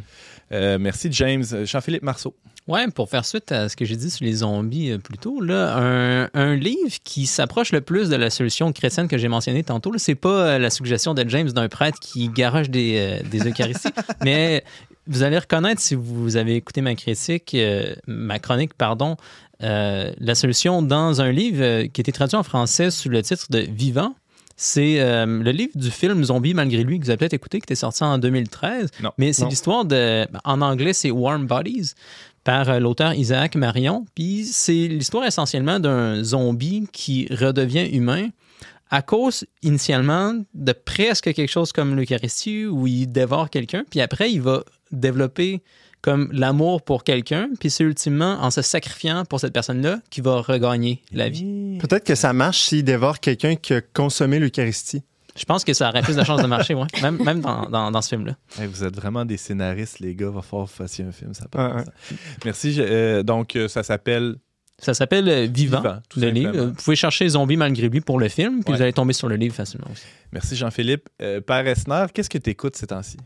[0.51, 1.43] Euh, merci, James.
[1.63, 2.35] Jean-Philippe Marceau.
[2.69, 5.41] Ouais, pour faire suite à ce que j'ai dit sur les zombies euh, plus tôt,
[5.41, 9.63] là, un, un livre qui s'approche le plus de la solution chrétienne que j'ai mentionnée
[9.63, 13.39] tantôt, c'est pas euh, la suggestion de James d'un prêtre qui garoche des, euh, des
[13.39, 13.89] Eucharisties,
[14.23, 14.63] mais
[15.07, 17.57] vous allez reconnaître si vous avez écouté ma critique,
[18.05, 19.17] ma chronique, pardon,
[19.59, 23.57] la solution dans un livre qui a été traduit en français sous le titre de
[23.57, 24.13] Vivant.
[24.55, 27.75] C'est le livre du film Zombie malgré lui que vous avez peut-être écouté, qui était
[27.75, 28.91] sorti en 2013.
[29.01, 29.11] Non.
[29.17, 30.27] Mais c'est l'histoire de.
[30.43, 31.95] En anglais, c'est Warm Bodies
[32.43, 34.05] par euh, l'auteur Isaac Marion.
[34.15, 38.29] Puis c'est l'histoire essentiellement d'un zombie qui redevient humain
[38.89, 43.83] à cause initialement de presque quelque chose comme l'Eucharistie où il dévore quelqu'un.
[43.89, 45.61] Puis après, il va développer
[46.01, 47.49] comme l'amour pour quelqu'un.
[47.59, 51.77] Puis c'est ultimement en se sacrifiant pour cette personne-là qu'il va regagner la vie.
[51.79, 55.03] Peut-être que ça marche s'il dévore quelqu'un qui a consommé l'Eucharistie.
[55.39, 56.85] Je pense que ça aurait plus de chances de marcher, ouais.
[57.01, 58.35] même, même dans, dans- dans ce film-là.
[58.59, 60.29] Hey, vous êtes vraiment des scénaristes, les gars.
[60.29, 61.33] Va falloir que vous fassiez un film.
[61.33, 61.83] Ça a pas Ouais.
[62.45, 62.73] Merci.
[62.73, 64.35] je- euh, donc, euh, ça s'appelle
[64.81, 66.51] Ça s'appelle euh, Vivant, Vivant, tout le simplement.
[66.51, 66.65] livre.
[66.67, 68.77] Vous pouvez chercher Zombie malgré lui pour le film, puis Ouais.
[68.77, 70.03] vous allez tomber sur le livre facilement aussi.
[70.31, 71.09] Merci, Jean-Philippe.
[71.21, 73.17] Euh, Père Esner, qu'est-ce que tu écoutes ces temps-ci?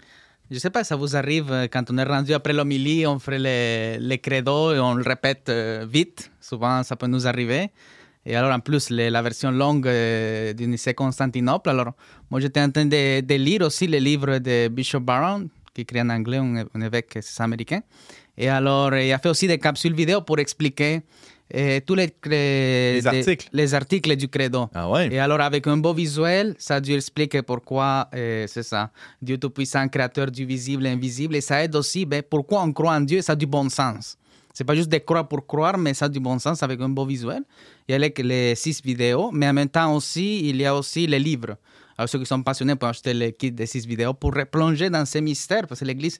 [0.51, 3.97] Je sais pas, ça vous arrive quand on est rendu après l'homilie, on fait les,
[3.97, 6.31] les credos et on le répète euh, vite.
[6.41, 7.69] Souvent, ça peut nous arriver.
[8.25, 11.69] Et alors, en plus, les- la version longue euh, du Nicée Constantinople.
[11.69, 11.93] Alors,
[12.29, 16.01] moi, j'étais en train de, de lire aussi le livre de Bishop Barron, qui écrit
[16.01, 17.81] en anglais, un, un évêque américain.
[18.37, 21.01] Et alors, il a fait aussi des capsules vidéo pour expliquer
[21.53, 23.49] euh, tous les, les, Les articles.
[23.51, 24.69] les articles du credo.
[24.73, 25.09] Ah ouais?
[25.13, 28.89] Et alors, avec un beau visuel, ça Dieu explique pourquoi euh, c'est ça.
[29.21, 31.35] Dieu Tout-Puissant, créateur du visible et invisible.
[31.35, 34.17] Et ça aide aussi ben, pourquoi on croit en Dieu, ça a du bon sens.
[34.51, 36.89] C'est pas juste de croire pour croire, mais ça a du bon sens avec un
[36.89, 37.43] beau visuel.
[37.87, 41.05] Il y a les, six vidéos, mais en même temps aussi, il y a aussi
[41.07, 41.57] les livres.
[41.97, 45.05] Alors, ceux qui sont passionnés peuvent acheter le kit des six vidéos pour replonger dans
[45.05, 46.19] ces mystères, parce que l'Église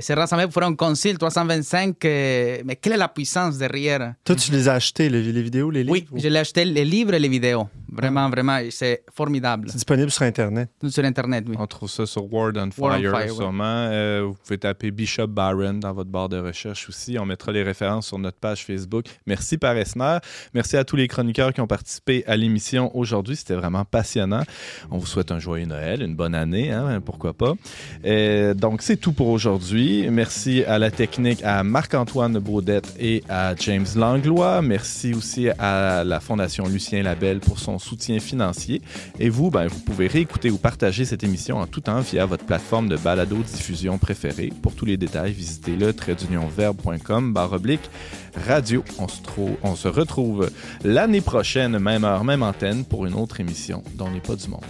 [0.00, 2.04] s'est rassemblée pour faire un concile 325.
[2.04, 5.70] euh, mais quelle est la puissance derrière Toi, tu les as achetés, les, les vidéos,
[5.70, 5.92] les livres?
[5.92, 7.68] Oui, je l'ai acheté les livres et les vidéos.
[7.92, 9.68] Vraiment, vraiment, c'est formidable.
[9.68, 10.68] C'est disponible sur Internet.
[10.80, 11.54] Tout sur Internet, oui.
[11.58, 13.36] On trouve ça sur Word on Fire, Word on Fire, oui.
[13.36, 13.64] sûrement.
[13.64, 17.16] Euh, vous pouvez taper Bishop Barron dans votre barre de recherche aussi.
[17.18, 19.06] On mettra les références sur notre page Facebook.
[19.26, 20.18] Merci, Père Esner.
[20.52, 23.36] Merci à tous les chroniqueurs qui ont participé à l'émission aujourd'hui.
[23.36, 24.42] C'était vraiment passionnant.
[24.90, 27.54] On vous souhaite un joyeux Noël, une bonne année, hein, pourquoi pas.
[28.04, 29.75] Euh, donc, c'est tout pour aujourd'hui.
[29.76, 34.62] Merci à la technique, à Marc-Antoine Baudette et à James Langlois.
[34.62, 38.80] Merci aussi à la Fondation Lucien Labelle pour son soutien financier.
[39.20, 42.44] Et vous, ben, vous pouvez réécouter ou partager cette émission en tout temps via votre
[42.44, 44.50] plateforme de balado-diffusion préférée.
[44.62, 47.90] Pour tous les détails, visitez le traitdunionverbe.com barre oblique
[48.46, 48.82] radio.
[48.98, 49.20] On se,
[49.62, 50.50] on se retrouve
[50.84, 54.62] l'année prochaine, même heure, même antenne, pour une autre émission dont n'est pas du monde.